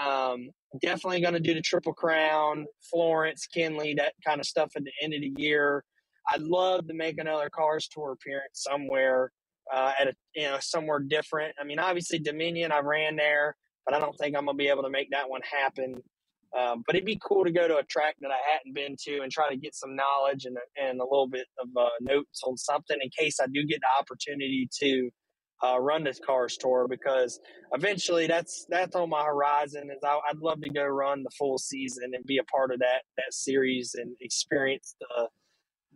Um, 0.00 0.48
definitely 0.82 1.20
going 1.20 1.34
to 1.34 1.40
do 1.40 1.54
the 1.54 1.60
Triple 1.60 1.92
Crown, 1.92 2.66
Florence, 2.90 3.46
Kinley, 3.46 3.94
that 3.94 4.14
kind 4.26 4.40
of 4.40 4.46
stuff 4.46 4.72
at 4.76 4.84
the 4.84 4.92
end 5.02 5.14
of 5.14 5.20
the 5.20 5.32
year. 5.36 5.84
I'd 6.32 6.42
love 6.42 6.88
to 6.88 6.94
make 6.94 7.18
another 7.18 7.50
Cars 7.50 7.88
Tour 7.88 8.12
appearance 8.12 8.62
somewhere 8.68 9.30
uh, 9.72 9.92
at 9.98 10.08
a 10.08 10.14
you 10.34 10.44
know 10.44 10.58
somewhere 10.60 11.00
different. 11.00 11.54
I 11.60 11.64
mean, 11.64 11.78
obviously 11.78 12.18
Dominion, 12.18 12.72
I 12.72 12.80
ran 12.80 13.16
there, 13.16 13.56
but 13.84 13.94
I 13.94 14.00
don't 14.00 14.16
think 14.18 14.36
I'm 14.36 14.46
gonna 14.46 14.56
be 14.56 14.68
able 14.68 14.82
to 14.82 14.90
make 14.90 15.10
that 15.10 15.28
one 15.28 15.40
happen. 15.42 16.02
Um, 16.58 16.84
but 16.86 16.94
it'd 16.94 17.04
be 17.04 17.18
cool 17.26 17.44
to 17.44 17.50
go 17.50 17.66
to 17.66 17.78
a 17.78 17.82
track 17.84 18.14
that 18.20 18.30
I 18.30 18.38
hadn't 18.52 18.74
been 18.74 18.94
to 19.06 19.22
and 19.22 19.32
try 19.32 19.48
to 19.48 19.56
get 19.56 19.74
some 19.74 19.96
knowledge 19.96 20.44
and, 20.44 20.56
and 20.80 21.00
a 21.00 21.04
little 21.04 21.26
bit 21.26 21.46
of 21.58 21.68
uh, 21.76 21.88
notes 22.00 22.42
on 22.46 22.56
something 22.56 22.96
in 23.00 23.10
case 23.18 23.40
I 23.40 23.46
do 23.52 23.64
get 23.64 23.80
the 23.80 24.00
opportunity 24.00 24.68
to 24.80 25.10
uh, 25.64 25.78
run 25.78 26.04
this 26.04 26.20
cars 26.24 26.56
tour 26.56 26.86
because 26.88 27.40
eventually 27.72 28.26
that's 28.26 28.66
that's 28.68 28.94
on 28.94 29.08
my 29.08 29.24
horizon. 29.24 29.90
Is 29.90 30.02
I, 30.04 30.18
would 30.32 30.42
love 30.42 30.60
to 30.62 30.70
go 30.70 30.84
run 30.84 31.22
the 31.22 31.30
full 31.30 31.58
season 31.58 32.12
and 32.14 32.24
be 32.26 32.38
a 32.38 32.44
part 32.44 32.72
of 32.72 32.80
that 32.80 33.02
that 33.16 33.32
series 33.32 33.94
and 33.94 34.14
experience 34.20 34.94
the 35.00 35.28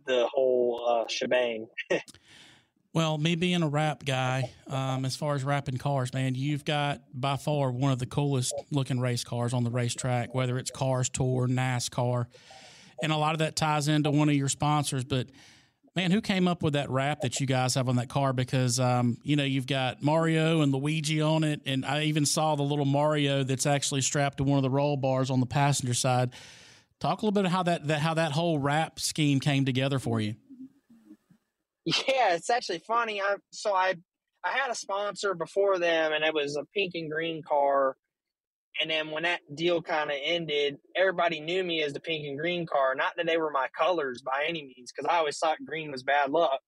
the 0.05 0.27
whole 0.27 0.85
uh, 0.87 1.07
shebang. 1.07 1.67
well, 2.93 3.17
me 3.17 3.35
being 3.35 3.61
a 3.61 3.67
wrap 3.67 4.03
guy, 4.05 4.51
um, 4.67 5.05
as 5.05 5.15
far 5.15 5.35
as 5.35 5.43
wrapping 5.43 5.77
cars, 5.77 6.13
man, 6.13 6.35
you've 6.35 6.65
got 6.65 7.01
by 7.13 7.37
far 7.37 7.71
one 7.71 7.91
of 7.91 7.99
the 7.99 8.07
coolest 8.07 8.53
looking 8.71 8.99
race 8.99 9.23
cars 9.23 9.53
on 9.53 9.63
the 9.63 9.71
racetrack, 9.71 10.33
whether 10.33 10.57
it's 10.57 10.71
Cars 10.71 11.09
Tour, 11.09 11.47
NASCAR, 11.47 12.25
and 13.03 13.11
a 13.11 13.17
lot 13.17 13.33
of 13.33 13.39
that 13.39 13.55
ties 13.55 13.87
into 13.87 14.09
one 14.09 14.29
of 14.29 14.35
your 14.35 14.49
sponsors, 14.49 15.03
but 15.03 15.27
Man, 15.99 16.11
who 16.11 16.21
came 16.21 16.47
up 16.47 16.63
with 16.63 16.75
that 16.75 16.89
wrap 16.89 17.19
that 17.23 17.41
you 17.41 17.45
guys 17.45 17.75
have 17.75 17.89
on 17.89 17.97
that 17.97 18.07
car? 18.07 18.31
Because 18.31 18.79
um, 18.79 19.17
you 19.21 19.35
know 19.35 19.43
you've 19.43 19.67
got 19.67 20.01
Mario 20.01 20.61
and 20.61 20.71
Luigi 20.71 21.19
on 21.19 21.43
it, 21.43 21.59
and 21.65 21.85
I 21.85 22.03
even 22.03 22.25
saw 22.25 22.55
the 22.55 22.63
little 22.63 22.85
Mario 22.85 23.43
that's 23.43 23.65
actually 23.65 23.99
strapped 23.99 24.37
to 24.37 24.45
one 24.45 24.55
of 24.55 24.63
the 24.63 24.69
roll 24.69 24.95
bars 24.95 25.29
on 25.29 25.41
the 25.41 25.45
passenger 25.45 25.93
side. 25.93 26.31
Talk 27.01 27.21
a 27.21 27.25
little 27.25 27.33
bit 27.33 27.43
of 27.43 27.51
how 27.51 27.63
that, 27.63 27.85
that 27.87 27.99
how 27.99 28.13
that 28.13 28.31
whole 28.31 28.59
wrap 28.59 28.97
scheme 29.01 29.41
came 29.41 29.65
together 29.65 29.99
for 29.99 30.21
you. 30.21 30.35
Yeah, 31.83 32.33
it's 32.33 32.49
actually 32.49 32.79
funny. 32.79 33.19
I 33.21 33.35
so 33.51 33.73
I 33.73 33.95
I 34.45 34.51
had 34.51 34.71
a 34.71 34.75
sponsor 34.75 35.33
before 35.33 35.79
them, 35.79 36.13
and 36.13 36.23
it 36.23 36.33
was 36.33 36.55
a 36.55 36.63
pink 36.73 36.93
and 36.95 37.11
green 37.11 37.43
car 37.43 37.97
and 38.81 38.89
then 38.89 39.11
when 39.11 39.23
that 39.23 39.41
deal 39.55 39.81
kind 39.81 40.09
of 40.09 40.17
ended, 40.23 40.77
everybody 40.95 41.41
knew 41.41 41.63
me 41.63 41.83
as 41.83 41.93
the 41.93 41.99
pink 41.99 42.25
and 42.25 42.39
green 42.39 42.65
car. 42.65 42.95
Not 42.95 43.13
that 43.17 43.25
they 43.25 43.37
were 43.37 43.51
my 43.51 43.67
colors 43.77 44.21
by 44.21 44.45
any 44.47 44.63
means, 44.63 44.91
because 44.91 45.09
I 45.09 45.17
always 45.17 45.37
thought 45.37 45.57
green 45.65 45.91
was 45.91 46.03
bad 46.03 46.31
luck. 46.31 46.59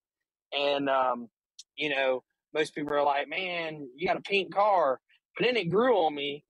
And, 0.58 0.90
um, 0.90 1.30
you 1.78 1.90
know, 1.90 2.24
most 2.54 2.76
people 2.76 2.94
are 2.94 3.04
like, 3.04 3.30
man, 3.30 3.88
you 3.96 4.08
got 4.08 4.18
a 4.18 4.22
pink 4.22 4.54
car. 4.54 5.00
But 5.38 5.46
then 5.46 5.56
it 5.56 5.70
grew 5.70 5.96
on 6.06 6.14
me 6.14 6.44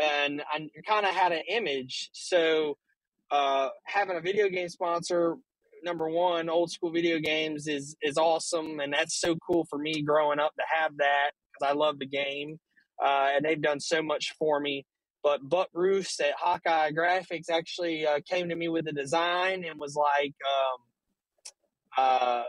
and 0.00 0.42
I 0.52 0.68
kind 0.86 1.04
of 1.04 1.12
had 1.14 1.32
an 1.32 1.42
image. 1.48 2.10
So, 2.12 2.78
uh, 3.30 3.70
having 3.84 4.16
a 4.16 4.20
video 4.20 4.48
game 4.48 4.68
sponsor, 4.68 5.34
number 5.82 6.08
one, 6.08 6.48
old 6.48 6.70
school 6.70 6.92
video 6.92 7.18
games 7.18 7.66
is, 7.66 7.96
is 8.02 8.16
awesome. 8.16 8.78
And 8.78 8.92
that's 8.92 9.20
so 9.20 9.36
cool 9.36 9.66
for 9.68 9.78
me 9.78 10.02
growing 10.02 10.38
up 10.38 10.54
to 10.54 10.62
have 10.80 10.96
that 10.98 11.32
because 11.52 11.72
I 11.72 11.76
love 11.76 11.98
the 11.98 12.06
game. 12.06 12.60
Uh, 13.04 13.30
and 13.34 13.44
they've 13.44 13.60
done 13.60 13.80
so 13.80 14.00
much 14.00 14.34
for 14.38 14.60
me. 14.60 14.86
But 15.28 15.46
Buck 15.46 15.68
Roofs 15.74 16.18
at 16.20 16.32
Hawkeye 16.38 16.90
Graphics 16.92 17.50
actually 17.50 18.06
uh, 18.06 18.20
came 18.26 18.48
to 18.48 18.54
me 18.54 18.68
with 18.68 18.88
a 18.88 18.92
design 18.92 19.62
and 19.62 19.78
was 19.78 19.94
like, 19.94 20.34
um, 20.48 20.78
uh, 21.98 22.42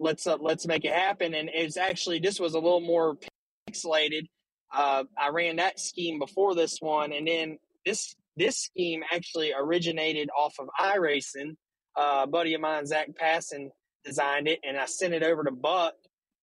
"Let's 0.00 0.26
uh, 0.26 0.38
let's 0.40 0.66
make 0.66 0.84
it 0.84 0.92
happen." 0.92 1.34
And 1.34 1.48
it's 1.54 1.76
actually 1.76 2.18
this 2.18 2.40
was 2.40 2.54
a 2.54 2.58
little 2.58 2.80
more 2.80 3.16
pixelated. 3.70 4.26
Uh, 4.74 5.04
I 5.16 5.28
ran 5.28 5.54
that 5.56 5.78
scheme 5.78 6.18
before 6.18 6.56
this 6.56 6.78
one, 6.80 7.12
and 7.12 7.28
then 7.28 7.58
this 7.86 8.16
this 8.36 8.56
scheme 8.56 9.04
actually 9.12 9.52
originated 9.56 10.30
off 10.36 10.56
of 10.58 10.68
iRacing. 10.80 11.54
Uh, 11.94 12.26
buddy 12.26 12.54
of 12.54 12.60
mine, 12.60 12.86
Zach 12.86 13.14
Passon, 13.14 13.70
designed 14.04 14.48
it, 14.48 14.58
and 14.64 14.76
I 14.76 14.86
sent 14.86 15.14
it 15.14 15.22
over 15.22 15.44
to 15.44 15.52
Buck 15.52 15.94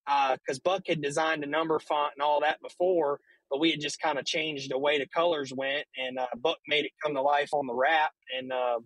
because 0.05 0.59
uh, 0.59 0.63
Buck 0.63 0.83
had 0.87 1.01
designed 1.01 1.43
a 1.43 1.47
number 1.47 1.77
font 1.77 2.13
and 2.15 2.23
all 2.23 2.39
that 2.39 2.61
before 2.61 3.19
but 3.49 3.59
we 3.59 3.71
had 3.71 3.79
just 3.79 4.01
kind 4.01 4.19
of 4.19 4.25
changed 4.25 4.71
the 4.71 4.77
way 4.77 4.97
the 4.99 5.07
colors 5.07 5.51
went, 5.55 5.85
and 5.97 6.19
uh, 6.19 6.27
Buck 6.37 6.57
made 6.67 6.85
it 6.85 6.91
come 7.03 7.15
to 7.15 7.21
life 7.21 7.49
on 7.53 7.67
the 7.67 7.73
wrap, 7.73 8.11
and 8.37 8.51
uh, 8.51 8.79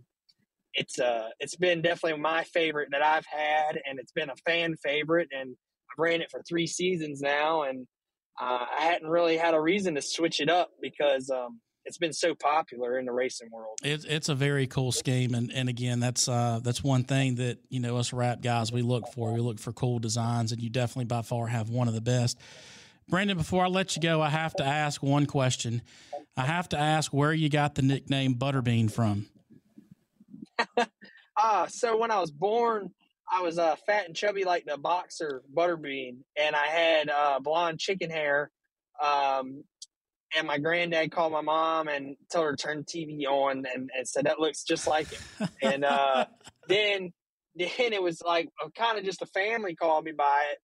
it's 0.74 1.00
uh 1.00 1.30
it's 1.40 1.56
been 1.56 1.82
definitely 1.82 2.20
my 2.20 2.44
favorite 2.46 2.90
that 2.92 3.02
I've 3.02 3.26
had, 3.26 3.80
and 3.86 4.00
it's 4.00 4.12
been 4.12 4.30
a 4.30 4.36
fan 4.46 4.76
favorite, 4.78 5.30
and 5.32 5.56
I've 5.92 6.00
ran 6.00 6.22
it 6.22 6.32
for 6.32 6.42
three 6.48 6.68
seasons 6.68 7.22
now, 7.22 7.64
and 7.64 7.88
uh, 8.42 8.66
I 8.78 8.86
hadn't 8.86 9.10
really 9.10 9.38
had 9.38 9.54
a 9.54 9.62
reason 9.62 9.96
to 9.96 10.02
switch 10.02 10.40
it 10.40 10.50
up 10.50 10.72
because 10.82 11.30
um, 11.30 11.60
it's 11.86 11.98
been 11.98 12.14
so 12.14 12.34
popular 12.34 12.98
in 12.98 13.06
the 13.06 13.12
racing 13.12 13.50
world. 13.52 13.78
It's 13.84 14.06
it's 14.06 14.30
a 14.30 14.36
very 14.36 14.68
cool 14.68 14.92
scheme, 14.92 15.36
and 15.36 15.52
and 15.52 15.70
again, 15.70 16.00
that's 16.00 16.28
uh, 16.28 16.60
that's 16.64 16.84
one 16.84 17.04
thing 17.04 17.36
that 17.36 17.60
you 17.70 17.80
know 17.80 17.98
us 17.98 18.14
wrap 18.14 18.42
guys 18.42 18.72
we 18.72 18.82
look 18.82 19.08
for. 19.14 19.34
We 19.34 19.40
look 19.40 19.60
for 19.60 19.74
cool 19.74 20.00
designs, 20.00 20.52
and 20.52 20.62
you 20.62 20.70
definitely 20.70 21.06
by 21.06 21.22
far 21.22 21.48
have 21.48 21.70
one 21.70 21.88
of 21.88 21.94
the 21.94 22.02
best. 22.02 22.40
Brendan, 23.08 23.38
before 23.38 23.66
I 23.66 23.68
let 23.68 23.96
you 23.96 24.02
go, 24.02 24.22
I 24.22 24.30
have 24.30 24.54
to 24.56 24.64
ask 24.64 25.02
one 25.04 25.26
question. 25.26 25.82
I 26.36 26.46
have 26.46 26.70
to 26.70 26.78
ask 26.78 27.14
where 27.14 27.34
you 27.34 27.50
got 27.50 27.76
the 27.76 27.82
nickname 27.82 28.36
Butterbean 28.36 28.92
from. 28.92 29.28
Ah, 31.36 31.64
uh, 31.64 31.68
so 31.68 31.98
when 31.98 32.12
I 32.12 32.20
was 32.20 32.30
born, 32.30 32.92
I 33.28 33.42
was 33.42 33.58
uh, 33.58 33.76
fat 33.88 34.06
and 34.06 34.16
chubby 34.16 34.44
like 34.44 34.66
the 34.66 34.78
boxer 34.78 35.42
Butterbean, 35.52 36.18
and 36.38 36.56
I 36.56 36.68
had 36.68 37.10
uh, 37.10 37.40
blonde 37.40 37.80
chicken 37.80 38.12
hair. 38.12 38.52
Um, 39.02 39.64
and 40.36 40.48
my 40.48 40.58
granddad 40.58 41.12
called 41.12 41.32
my 41.32 41.42
mom 41.42 41.88
and 41.88 42.16
told 42.32 42.46
her 42.46 42.56
to 42.56 42.64
turn 42.64 42.78
the 42.80 42.84
TV 42.84 43.26
on 43.26 43.66
and, 43.74 43.90
and 43.96 44.08
said 44.08 44.26
that 44.26 44.40
looks 44.40 44.64
just 44.64 44.88
like 44.88 45.08
him. 45.08 45.50
and 45.62 45.86
uh, 45.86 46.26
then 46.68 47.14
then 47.56 47.94
it 47.94 48.02
was 48.02 48.22
like 48.22 48.50
kind 48.76 48.98
of 48.98 49.04
just 49.04 49.22
a 49.22 49.28
family 49.28 49.76
called 49.76 50.06
me 50.06 50.12
by 50.12 50.44
it. 50.52 50.60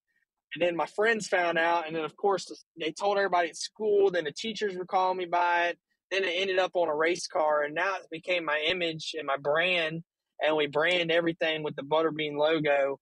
And 0.55 0.63
then 0.65 0.75
my 0.75 0.87
friends 0.87 1.27
found 1.27 1.57
out, 1.57 1.85
and 1.87 1.95
then 1.95 2.03
of 2.03 2.15
course 2.15 2.51
they 2.79 2.91
told 2.91 3.17
everybody 3.17 3.49
at 3.49 3.55
school. 3.55 4.09
Then 4.09 4.23
the 4.23 4.31
teachers 4.31 4.75
were 4.75 4.85
calling 4.85 5.17
me 5.17 5.25
by 5.25 5.67
it. 5.67 5.79
Then 6.11 6.23
it 6.23 6.33
ended 6.35 6.57
up 6.57 6.71
on 6.73 6.87
a 6.87 6.95
race 6.95 7.27
car, 7.27 7.63
and 7.63 7.75
now 7.75 7.95
it 7.97 8.09
became 8.09 8.45
my 8.45 8.59
image 8.67 9.15
and 9.17 9.27
my 9.27 9.37
brand. 9.37 10.03
And 10.41 10.55
we 10.55 10.67
brand 10.67 11.11
everything 11.11 11.63
with 11.63 11.75
the 11.75 11.83
Butterbean 11.83 12.37
logo, 12.37 12.97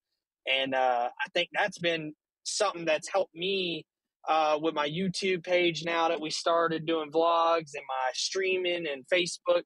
and 0.52 0.74
uh, 0.74 1.10
I 1.10 1.30
think 1.34 1.50
that's 1.54 1.78
been 1.78 2.14
something 2.44 2.86
that's 2.86 3.08
helped 3.08 3.36
me 3.36 3.86
uh, 4.28 4.58
with 4.62 4.74
my 4.74 4.90
YouTube 4.90 5.44
page 5.44 5.86
now 5.86 6.10
that 6.10 6.20
we 6.20 6.30
started 6.30 6.86
doing 6.86 7.12
vlogs 7.12 7.76
and 7.76 7.84
my 7.88 8.12
streaming 8.14 8.88
and 8.88 9.06
Facebook. 9.12 9.64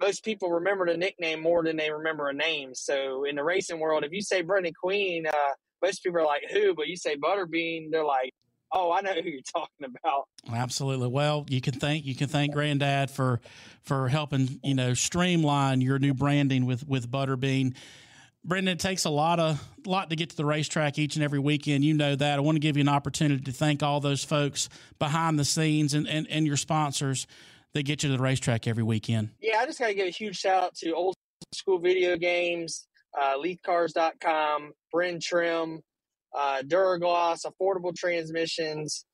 Most 0.00 0.24
people 0.24 0.50
remember 0.50 0.86
the 0.86 0.96
nickname 0.96 1.40
more 1.40 1.62
than 1.62 1.76
they 1.76 1.90
remember 1.90 2.28
a 2.28 2.34
name. 2.34 2.74
So 2.74 3.24
in 3.24 3.36
the 3.36 3.44
racing 3.44 3.78
world, 3.78 4.04
if 4.04 4.12
you 4.12 4.20
say 4.20 4.42
Brendan 4.42 4.74
Queen, 4.74 5.26
uh, 5.26 5.52
most 5.82 6.02
people 6.02 6.20
are 6.20 6.24
like, 6.24 6.42
who? 6.50 6.74
But 6.74 6.88
you 6.88 6.96
say 6.96 7.16
Butterbean, 7.16 7.90
they're 7.90 8.04
like, 8.04 8.32
oh, 8.72 8.92
I 8.92 9.00
know 9.00 9.12
who 9.14 9.28
you're 9.28 9.40
talking 9.54 9.86
about. 9.86 10.26
Absolutely. 10.52 11.08
Well, 11.08 11.46
you 11.48 11.60
can 11.60 11.74
thank 11.74 12.04
you 12.04 12.14
can 12.14 12.28
thank 12.28 12.52
Granddad 12.52 13.10
for 13.10 13.40
for 13.82 14.08
helping 14.08 14.60
you 14.62 14.74
know 14.74 14.94
streamline 14.94 15.80
your 15.80 15.98
new 15.98 16.14
branding 16.14 16.66
with 16.66 16.86
with 16.86 17.10
Butterbean. 17.10 17.74
Brendan, 18.44 18.72
it 18.72 18.80
takes 18.80 19.04
a 19.04 19.10
lot 19.10 19.38
of 19.38 19.62
lot 19.86 20.10
to 20.10 20.16
get 20.16 20.30
to 20.30 20.36
the 20.36 20.44
racetrack 20.44 20.98
each 20.98 21.14
and 21.14 21.24
every 21.24 21.38
weekend. 21.38 21.84
You 21.84 21.94
know 21.94 22.16
that. 22.16 22.38
I 22.38 22.40
want 22.40 22.56
to 22.56 22.60
give 22.60 22.76
you 22.76 22.80
an 22.80 22.88
opportunity 22.88 23.42
to 23.44 23.52
thank 23.52 23.82
all 23.82 24.00
those 24.00 24.24
folks 24.24 24.68
behind 24.98 25.38
the 25.38 25.44
scenes 25.44 25.94
and, 25.94 26.08
and, 26.08 26.26
and 26.28 26.44
your 26.44 26.56
sponsors 26.56 27.28
that 27.74 27.84
get 27.84 28.02
you 28.02 28.10
to 28.10 28.16
the 28.16 28.22
racetrack 28.22 28.66
every 28.66 28.82
weekend. 28.82 29.30
Yeah, 29.40 29.58
I 29.58 29.66
just 29.66 29.78
got 29.78 29.88
to 29.88 29.94
give 29.94 30.08
a 30.08 30.10
huge 30.10 30.36
shout 30.36 30.62
out 30.64 30.74
to 30.76 30.92
Old 30.92 31.14
School 31.54 31.78
Video 31.78 32.16
Games, 32.16 32.88
uh, 33.20 33.36
LeithCars.com, 33.38 34.72
Bryn 34.90 35.20
Trim, 35.20 35.80
uh, 36.36 36.62
Duragloss, 36.66 37.44
Affordable 37.46 37.94
Transmissions, 37.94 39.04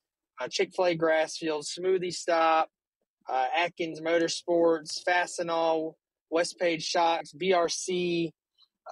uh, 0.41 0.49
Chick 0.49 0.73
fil 0.75 0.87
A 0.87 0.97
Grassfield, 0.97 1.65
Smoothie 1.67 2.13
Stop, 2.13 2.71
uh, 3.29 3.47
Atkins 3.57 4.01
Motorsports, 4.01 5.03
Fastenal, 5.07 5.95
West 6.31 6.59
Page 6.59 6.85
Shocks, 6.85 7.33
BRC, 7.33 8.31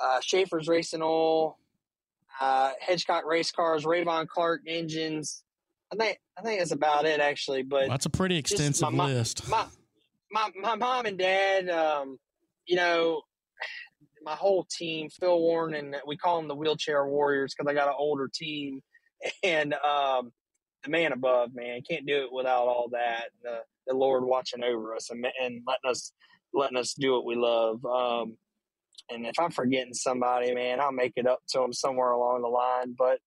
uh, 0.00 0.20
Schaefer's 0.20 0.68
Racing 0.68 1.02
Oil, 1.02 1.58
uh, 2.40 2.72
Hedgecock 2.86 3.24
Race 3.24 3.50
Cars, 3.50 3.84
Rayvon 3.84 4.26
Clark 4.28 4.62
Engines. 4.66 5.42
I 5.92 5.96
think 5.96 6.18
I 6.36 6.42
think 6.42 6.58
that's 6.58 6.72
about 6.72 7.06
it 7.06 7.20
actually. 7.20 7.62
But 7.62 7.82
well, 7.82 7.88
that's 7.90 8.06
a 8.06 8.10
pretty 8.10 8.36
extensive 8.36 8.92
my, 8.92 9.06
list. 9.06 9.48
My, 9.48 9.66
my, 10.30 10.50
my 10.60 10.74
mom 10.74 11.06
and 11.06 11.16
dad, 11.18 11.70
um, 11.70 12.18
you 12.66 12.76
know, 12.76 13.22
my 14.26 14.34
whole 14.34 14.66
team, 14.68 15.08
Phil 15.08 15.38
Warren, 15.38 15.74
and 15.74 15.96
we 16.04 16.16
call 16.16 16.38
them 16.38 16.48
the 16.48 16.54
wheelchair 16.54 17.06
warriors 17.06 17.54
because 17.54 17.70
I 17.70 17.74
got 17.74 17.88
an 17.88 17.94
older 17.96 18.28
team, 18.28 18.82
and 19.42 19.72
um, 19.74 20.32
the 20.82 20.90
man 20.90 21.12
above, 21.12 21.54
man, 21.54 21.80
can't 21.88 22.06
do 22.06 22.24
it 22.24 22.32
without 22.32 22.66
all 22.66 22.88
that. 22.92 23.26
The, 23.42 23.60
the 23.86 23.94
Lord 23.94 24.24
watching 24.24 24.64
over 24.64 24.94
us 24.94 25.10
and, 25.10 25.24
and 25.40 25.62
letting 25.66 25.90
us 25.90 26.12
letting 26.52 26.76
us 26.76 26.94
do 26.94 27.12
what 27.12 27.24
we 27.24 27.36
love. 27.36 27.84
Um, 27.84 28.36
and 29.10 29.26
if 29.26 29.38
I'm 29.38 29.50
forgetting 29.50 29.94
somebody, 29.94 30.54
man, 30.54 30.80
I'll 30.80 30.92
make 30.92 31.12
it 31.16 31.26
up 31.26 31.40
to 31.50 31.60
them 31.60 31.72
somewhere 31.72 32.10
along 32.10 32.42
the 32.42 32.48
line. 32.48 32.94
But 32.98 33.20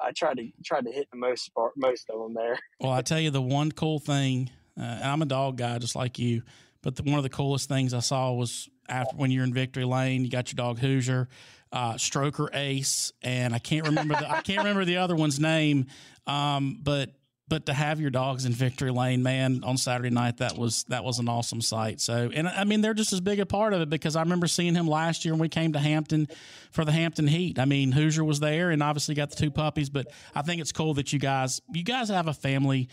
I 0.00 0.12
tried 0.12 0.36
to 0.36 0.48
tried 0.64 0.84
to 0.86 0.92
hit 0.92 1.08
the 1.10 1.18
most 1.18 1.52
part, 1.54 1.72
most 1.76 2.08
of 2.10 2.20
them 2.20 2.34
there. 2.34 2.58
Well, 2.80 2.92
I 2.92 3.02
tell 3.02 3.18
you, 3.18 3.30
the 3.30 3.42
one 3.42 3.72
cool 3.72 3.98
thing, 3.98 4.50
uh, 4.80 5.00
I'm 5.02 5.22
a 5.22 5.26
dog 5.26 5.56
guy 5.56 5.78
just 5.78 5.96
like 5.96 6.18
you, 6.18 6.42
but 6.82 6.94
the, 6.94 7.02
one 7.02 7.18
of 7.18 7.22
the 7.24 7.30
coolest 7.30 7.68
things 7.68 7.92
I 7.92 8.00
saw 8.00 8.32
was 8.32 8.68
after 8.88 9.16
when 9.16 9.30
you're 9.30 9.44
in 9.44 9.54
victory 9.54 9.84
lane, 9.84 10.24
you 10.24 10.30
got 10.30 10.52
your 10.52 10.56
dog 10.56 10.78
Hoosier, 10.78 11.28
uh, 11.72 11.94
Stroker 11.94 12.48
Ace, 12.54 13.12
and 13.22 13.54
I 13.54 13.58
can't 13.58 13.86
remember 13.86 14.14
the 14.14 14.30
I 14.30 14.42
can't 14.42 14.58
remember 14.58 14.84
the 14.84 14.98
other 14.98 15.16
one's 15.16 15.40
name, 15.40 15.86
um, 16.26 16.78
but 16.82 17.10
but 17.46 17.66
to 17.66 17.74
have 17.74 18.00
your 18.00 18.10
dogs 18.10 18.46
in 18.46 18.52
victory 18.52 18.90
lane, 18.90 19.22
man, 19.22 19.62
on 19.64 19.76
Saturday 19.76 20.10
night, 20.10 20.38
that 20.38 20.56
was 20.56 20.84
that 20.84 21.04
was 21.04 21.18
an 21.18 21.28
awesome 21.28 21.60
sight. 21.60 22.00
So, 22.00 22.30
and 22.32 22.48
I 22.48 22.64
mean, 22.64 22.80
they're 22.80 22.94
just 22.94 23.12
as 23.12 23.20
big 23.20 23.38
a 23.38 23.46
part 23.46 23.74
of 23.74 23.82
it 23.82 23.90
because 23.90 24.16
I 24.16 24.22
remember 24.22 24.46
seeing 24.46 24.74
him 24.74 24.86
last 24.86 25.24
year 25.24 25.34
when 25.34 25.40
we 25.40 25.48
came 25.48 25.74
to 25.74 25.78
Hampton 25.78 26.28
for 26.70 26.84
the 26.84 26.92
Hampton 26.92 27.26
Heat. 27.26 27.58
I 27.58 27.66
mean, 27.66 27.92
Hoosier 27.92 28.24
was 28.24 28.40
there, 28.40 28.70
and 28.70 28.82
obviously 28.82 29.14
got 29.14 29.30
the 29.30 29.36
two 29.36 29.50
puppies. 29.50 29.90
But 29.90 30.08
I 30.34 30.42
think 30.42 30.60
it's 30.60 30.72
cool 30.72 30.94
that 30.94 31.12
you 31.12 31.18
guys 31.18 31.60
you 31.72 31.82
guys 31.82 32.08
have 32.08 32.28
a 32.28 32.34
family 32.34 32.88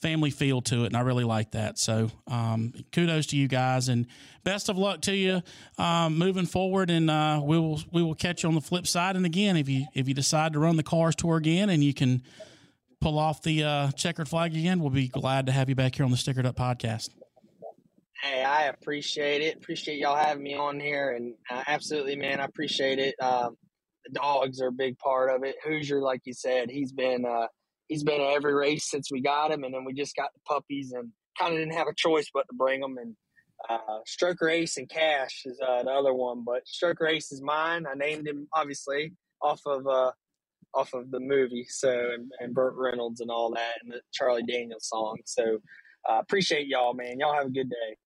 family 0.00 0.30
feel 0.30 0.62
to 0.62 0.84
it, 0.84 0.86
and 0.86 0.96
I 0.96 1.00
really 1.00 1.24
like 1.24 1.52
that. 1.52 1.78
So, 1.78 2.10
um, 2.26 2.72
kudos 2.92 3.26
to 3.26 3.36
you 3.36 3.48
guys, 3.48 3.88
and 3.88 4.06
best 4.44 4.68
of 4.68 4.78
luck 4.78 5.02
to 5.02 5.14
you 5.14 5.42
um, 5.78 6.18
moving 6.18 6.46
forward. 6.46 6.90
And 6.90 7.10
uh, 7.10 7.40
we 7.42 7.58
will 7.58 7.80
we 7.92 8.02
will 8.02 8.14
catch 8.14 8.42
you 8.42 8.48
on 8.48 8.54
the 8.54 8.60
flip 8.60 8.86
side. 8.86 9.16
And 9.16 9.26
again, 9.26 9.56
if 9.56 9.68
you 9.68 9.86
if 9.94 10.08
you 10.08 10.14
decide 10.14 10.54
to 10.54 10.58
run 10.58 10.76
the 10.76 10.82
cars 10.82 11.14
tour 11.14 11.36
again, 11.36 11.70
and 11.70 11.84
you 11.84 11.94
can 11.94 12.22
pull 13.00 13.18
off 13.18 13.42
the 13.42 13.64
uh, 13.64 13.90
checkered 13.92 14.28
flag 14.28 14.54
again, 14.56 14.80
we'll 14.80 14.90
be 14.90 15.08
glad 15.08 15.46
to 15.46 15.52
have 15.52 15.68
you 15.68 15.74
back 15.74 15.94
here 15.94 16.04
on 16.04 16.10
the 16.10 16.16
Stickered 16.16 16.46
Up 16.46 16.56
podcast. 16.56 17.10
Hey, 18.22 18.42
I 18.44 18.64
appreciate 18.64 19.40
it. 19.40 19.56
Appreciate 19.56 19.98
y'all 19.98 20.16
having 20.16 20.42
me 20.42 20.54
on 20.54 20.78
here, 20.78 21.12
and 21.12 21.34
uh, 21.50 21.62
absolutely, 21.66 22.16
man, 22.16 22.40
I 22.40 22.44
appreciate 22.44 22.98
it. 22.98 23.14
Um, 23.20 23.56
the 24.04 24.12
dogs 24.12 24.60
are 24.60 24.68
a 24.68 24.72
big 24.72 24.98
part 24.98 25.30
of 25.30 25.42
it. 25.42 25.56
Hoosier, 25.64 26.00
like 26.02 26.20
you 26.24 26.34
said, 26.34 26.70
he's 26.70 26.92
been 26.92 27.24
uh, 27.24 27.46
he's 27.90 28.04
been 28.04 28.20
at 28.20 28.32
every 28.32 28.54
race 28.54 28.88
since 28.88 29.10
we 29.12 29.20
got 29.20 29.50
him, 29.50 29.64
and 29.64 29.74
then 29.74 29.84
we 29.84 29.92
just 29.92 30.16
got 30.16 30.30
the 30.32 30.40
puppies, 30.48 30.92
and 30.92 31.10
kind 31.38 31.52
of 31.52 31.58
didn't 31.58 31.74
have 31.74 31.88
a 31.88 31.94
choice 31.94 32.28
but 32.32 32.46
to 32.48 32.56
bring 32.56 32.80
them. 32.80 32.96
And 32.96 33.14
uh, 33.68 33.98
Stroker 34.08 34.50
Ace 34.50 34.78
and 34.78 34.88
Cash 34.88 35.42
is 35.44 35.60
uh, 35.60 35.82
the 35.82 35.90
other 35.90 36.14
one, 36.14 36.44
but 36.44 36.62
Stroker 36.64 37.10
Ace 37.10 37.32
is 37.32 37.42
mine. 37.42 37.84
I 37.86 37.94
named 37.94 38.26
him 38.26 38.48
obviously 38.54 39.12
off 39.42 39.60
of 39.66 39.86
uh, 39.86 40.12
off 40.72 40.94
of 40.94 41.10
the 41.10 41.20
movie. 41.20 41.66
So 41.68 41.90
and, 42.14 42.30
and 42.38 42.54
Burt 42.54 42.74
Reynolds 42.76 43.20
and 43.20 43.30
all 43.30 43.50
that, 43.54 43.74
and 43.82 43.92
the 43.92 44.00
Charlie 44.12 44.44
Daniels 44.44 44.88
song. 44.88 45.18
So 45.26 45.58
uh, 46.08 46.18
appreciate 46.20 46.68
y'all, 46.68 46.94
man. 46.94 47.18
Y'all 47.18 47.34
have 47.34 47.46
a 47.46 47.50
good 47.50 47.68
day. 47.68 47.96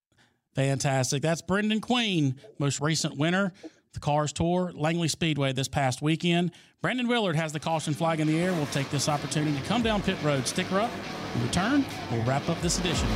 Fantastic. 0.55 1.21
That's 1.21 1.41
Brendan 1.41 1.81
Queen, 1.81 2.35
most 2.59 2.79
recent 2.79 3.17
winner, 3.17 3.51
the 3.93 3.99
Cars 3.99 4.31
Tour, 4.31 4.71
Langley 4.73 5.09
Speedway 5.09 5.51
this 5.51 5.67
past 5.67 6.01
weekend. 6.01 6.51
Brandon 6.85 7.07
Willard 7.07 7.35
has 7.35 7.51
the 7.51 7.59
caution 7.59 7.95
flag 7.95 8.19
in 8.19 8.27
the 8.27 8.39
air. 8.39 8.53
We'll 8.53 8.67
take 8.67 8.91
this 8.91 9.09
opportunity 9.09 9.57
to 9.57 9.63
come 9.63 9.81
down 9.81 10.03
pit 10.03 10.21
road, 10.21 10.45
sticker 10.45 10.79
up, 10.79 10.91
and 11.33 11.41
return. 11.41 11.83
We'll 12.11 12.21
wrap 12.25 12.47
up 12.47 12.61
this 12.61 12.77
edition. 12.77 13.07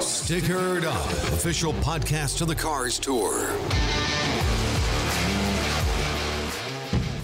Stickered 0.00 0.84
Up, 0.84 1.10
official 1.34 1.74
podcast 1.74 2.40
of 2.40 2.48
the 2.48 2.54
Cars 2.54 2.98
Tour. 2.98 3.50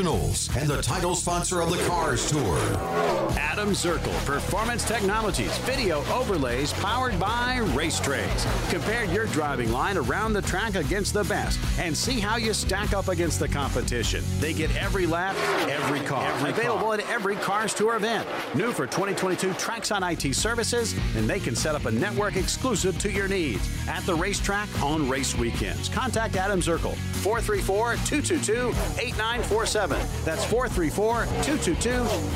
and 0.00 0.68
the 0.68 0.80
title 0.80 1.16
sponsor 1.16 1.60
of 1.60 1.70
the 1.70 1.88
Cars 1.88 2.30
Tour. 2.30 2.56
Adam 3.36 3.70
Zirkle, 3.70 4.14
Performance 4.24 4.84
Technologies, 4.86 5.58
video 5.58 6.04
overlays 6.12 6.72
powered 6.74 7.18
by 7.18 7.58
Racetrays. 7.74 8.46
Compare 8.70 9.06
your 9.06 9.26
driving 9.26 9.72
line 9.72 9.96
around 9.96 10.34
the 10.34 10.42
track 10.42 10.76
against 10.76 11.14
the 11.14 11.24
best 11.24 11.58
and 11.80 11.96
see 11.96 12.20
how 12.20 12.36
you 12.36 12.54
stack 12.54 12.92
up 12.92 13.08
against 13.08 13.40
the 13.40 13.48
competition. 13.48 14.22
They 14.38 14.52
get 14.52 14.72
every 14.76 15.04
lap, 15.04 15.34
every 15.68 15.98
car. 16.06 16.30
Every 16.30 16.50
Available 16.50 16.86
car. 16.86 17.00
at 17.00 17.10
every 17.10 17.34
Cars 17.34 17.74
Tour 17.74 17.96
event. 17.96 18.24
New 18.54 18.70
for 18.70 18.86
2022 18.86 19.50
Traxon 19.54 20.08
IT 20.12 20.32
services, 20.32 20.94
and 21.16 21.28
they 21.28 21.40
can 21.40 21.56
set 21.56 21.74
up 21.74 21.86
a 21.86 21.90
network 21.90 22.36
exclusive 22.36 22.96
to 23.00 23.10
your 23.10 23.26
needs 23.26 23.68
at 23.88 24.06
the 24.06 24.14
racetrack 24.14 24.68
on 24.80 25.08
race 25.08 25.36
weekends. 25.36 25.88
Contact 25.88 26.36
Adam 26.36 26.60
Zirkle, 26.60 26.94
434 27.22 27.96
222 28.06 28.68
8947. 29.02 29.87
That's 30.24 30.44
434 30.44 31.24
222 31.42 31.90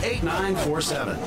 8947. 0.07 1.19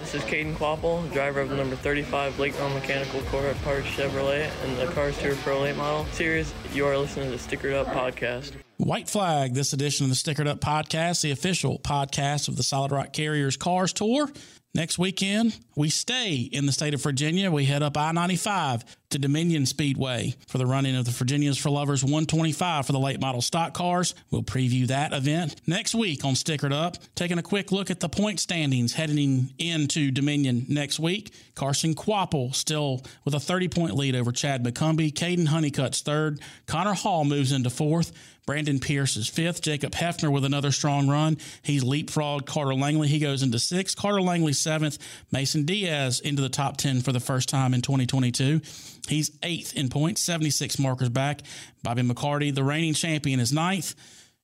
This 0.00 0.14
is 0.14 0.22
Caden 0.22 0.54
Kvapil, 0.54 1.12
driver 1.12 1.40
of 1.40 1.48
the 1.48 1.56
number 1.56 1.74
35 1.74 2.38
Lakeville 2.38 2.70
Mechanical 2.70 3.22
Core 3.22 3.52
Parts 3.64 3.86
Chevrolet 3.88 4.48
and 4.64 4.78
the 4.78 4.86
Cars 4.92 5.18
Tour 5.18 5.34
Pro 5.36 5.62
Late 5.62 5.76
Model 5.76 6.04
Series. 6.12 6.52
You 6.72 6.86
are 6.86 6.96
listening 6.96 7.30
to 7.30 7.36
the 7.36 7.42
Stickered 7.42 7.74
Up 7.74 7.88
Podcast. 7.88 8.52
White 8.76 9.08
Flag, 9.08 9.54
this 9.54 9.72
edition 9.72 10.04
of 10.04 10.10
the 10.10 10.16
Stickered 10.16 10.46
Up 10.46 10.60
Podcast, 10.60 11.22
the 11.22 11.30
official 11.30 11.78
podcast 11.80 12.46
of 12.46 12.56
the 12.56 12.62
Solid 12.62 12.92
Rock 12.92 13.12
Carriers 13.12 13.56
Cars 13.56 13.92
Tour. 13.92 14.30
Next 14.74 14.98
weekend, 14.98 15.58
we 15.74 15.88
stay 15.88 16.36
in 16.36 16.66
the 16.66 16.72
state 16.72 16.92
of 16.92 17.02
Virginia. 17.02 17.50
We 17.50 17.64
head 17.64 17.82
up 17.82 17.96
I 17.96 18.12
95 18.12 18.84
to 19.16 19.20
Dominion 19.20 19.64
Speedway 19.64 20.34
for 20.46 20.58
the 20.58 20.66
running 20.66 20.94
of 20.94 21.06
the 21.06 21.10
Virginias 21.10 21.56
for 21.56 21.70
Lovers 21.70 22.04
125 22.04 22.84
for 22.84 22.92
the 22.92 22.98
late 22.98 23.18
model 23.18 23.40
stock 23.40 23.72
cars. 23.72 24.14
We'll 24.30 24.42
preview 24.42 24.86
that 24.88 25.14
event 25.14 25.56
next 25.66 25.94
week 25.94 26.22
on 26.22 26.34
Stickered 26.34 26.72
Up, 26.72 26.98
taking 27.14 27.38
a 27.38 27.42
quick 27.42 27.72
look 27.72 27.90
at 27.90 28.00
the 28.00 28.10
point 28.10 28.40
standings 28.40 28.92
heading 28.92 29.54
into 29.58 30.10
Dominion 30.10 30.66
next 30.68 31.00
week. 31.00 31.32
Carson 31.54 31.94
Kvapil 31.94 32.54
still 32.54 33.02
with 33.24 33.34
a 33.34 33.40
30 33.40 33.68
point 33.68 33.94
lead 33.94 34.14
over 34.14 34.32
Chad 34.32 34.62
McCumbee. 34.62 35.14
Caden 35.14 35.46
Honeycutt's 35.46 36.02
third. 36.02 36.40
Connor 36.66 36.94
Hall 36.94 37.24
moves 37.24 37.52
into 37.52 37.70
fourth. 37.70 38.12
Brandon 38.46 38.78
Pierce 38.78 39.16
is 39.16 39.26
fifth. 39.26 39.60
Jacob 39.60 39.92
Heafner 39.92 40.30
with 40.30 40.44
another 40.44 40.70
strong 40.70 41.08
run. 41.08 41.36
He's 41.62 41.82
leapfrogged 41.82 42.46
Carter 42.46 42.74
Langley. 42.74 43.08
He 43.08 43.18
goes 43.18 43.42
into 43.42 43.58
sixth. 43.58 43.96
Carter 43.96 44.22
Langley 44.22 44.52
seventh. 44.52 44.98
Mason 45.32 45.64
Diaz 45.64 46.20
into 46.20 46.42
the 46.42 46.48
top 46.48 46.76
10 46.76 47.00
for 47.00 47.10
the 47.10 47.18
first 47.18 47.48
time 47.48 47.74
in 47.74 47.82
2022. 47.82 48.60
He's 49.08 49.30
eighth 49.42 49.74
in 49.76 49.88
points, 49.88 50.22
76 50.22 50.78
markers 50.78 51.08
back. 51.08 51.42
Bobby 51.82 52.02
McCarty, 52.02 52.54
the 52.54 52.64
reigning 52.64 52.94
champion, 52.94 53.40
is 53.40 53.52
ninth. 53.52 53.94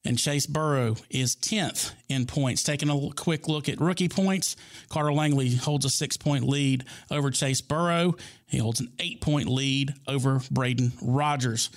and 0.05 0.19
Chase 0.19 0.47
Burrow 0.47 0.97
is 1.11 1.37
10th 1.37 1.93
in 2.09 2.27
points. 2.27 2.63
Taking 2.65 2.91
a 2.91 3.11
quick 3.15 3.47
look 3.47 3.69
at 3.69 3.81
rookie 3.81 4.09
points, 4.09 4.57
Carter 4.89 5.13
Langley 5.13 5.55
holds 5.55 5.85
a 5.85 5.91
six 5.91 6.17
point 6.17 6.45
lead 6.45 6.85
over 7.11 7.31
Chase 7.31 7.61
Burrow. 7.61 8.17
He 8.47 8.59
holds 8.59 8.81
an 8.81 8.93
eight 8.99 9.21
point 9.21 9.49
lead 9.49 9.95
over 10.09 10.41
Braden 10.51 10.93
Rogers. 11.03 11.71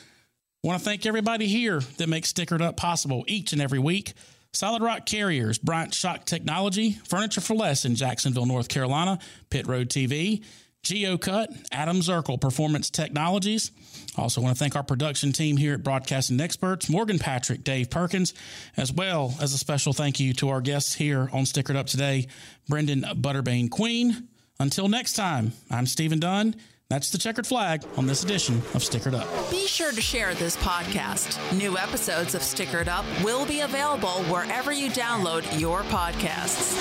Want 0.63 0.79
to 0.79 0.83
thank 0.85 1.05
everybody 1.05 1.45
here 1.45 1.79
that 1.97 2.09
makes 2.09 2.33
Stickered 2.33 2.61
Up 2.61 2.75
possible 2.77 3.23
each 3.27 3.53
and 3.53 3.61
every 3.61 3.77
week. 3.77 4.13
Solid 4.51 4.81
Rock 4.81 5.05
Carriers, 5.05 5.57
Bryant 5.59 5.93
Shock 5.93 6.25
Technology, 6.25 6.93
Furniture 7.07 7.41
for 7.41 7.53
Less 7.55 7.83
in 7.85 7.93
Jacksonville, 7.93 8.45
North 8.47 8.69
Carolina, 8.69 9.19
Pit 9.51 9.67
Road 9.67 9.89
TV, 9.89 10.43
GeoCut, 10.85 11.67
Adam 11.71 11.97
Zirkle 11.97 12.39
Performance 12.39 12.89
Technologies. 12.89 13.71
Also, 14.17 14.39
want 14.39 14.55
to 14.55 14.59
thank 14.59 14.75
our 14.75 14.83
production 14.83 15.33
team 15.33 15.57
here 15.57 15.73
at 15.73 15.83
Broadcasting 15.83 16.39
Experts, 16.39 16.89
Morgan 16.89 17.19
Patrick, 17.19 17.63
Dave 17.63 17.89
Perkins, 17.89 18.33
as 18.77 18.93
well 18.93 19.33
as 19.41 19.53
a 19.53 19.57
special 19.57 19.93
thank 19.93 20.19
you 20.19 20.33
to 20.35 20.49
our 20.49 20.61
guests 20.61 20.93
here 20.93 21.29
on 21.33 21.43
Stickered 21.43 21.75
Up 21.75 21.87
today, 21.87 22.27
Brendan 22.69 23.01
Butterbean 23.01 23.69
Queen. 23.69 24.27
Until 24.59 24.87
next 24.87 25.13
time, 25.13 25.53
I'm 25.69 25.87
Stephen 25.87 26.19
Dunn. 26.19 26.55
That's 26.87 27.09
the 27.09 27.17
checkered 27.17 27.47
flag 27.47 27.83
on 27.97 28.05
this 28.05 28.23
edition 28.23 28.57
of 28.57 28.83
Stickered 28.83 29.15
Up. 29.15 29.27
Be 29.49 29.65
sure 29.65 29.91
to 29.91 30.01
share 30.01 30.35
this 30.35 30.55
podcast. 30.57 31.57
New 31.57 31.77
episodes 31.79 32.35
of 32.35 32.41
Stickered 32.41 32.87
Up 32.87 33.05
will 33.23 33.45
be 33.47 33.61
available 33.61 34.23
wherever 34.25 34.71
you 34.71 34.89
download 34.91 35.59
your 35.59 35.81
podcasts. 35.83 36.75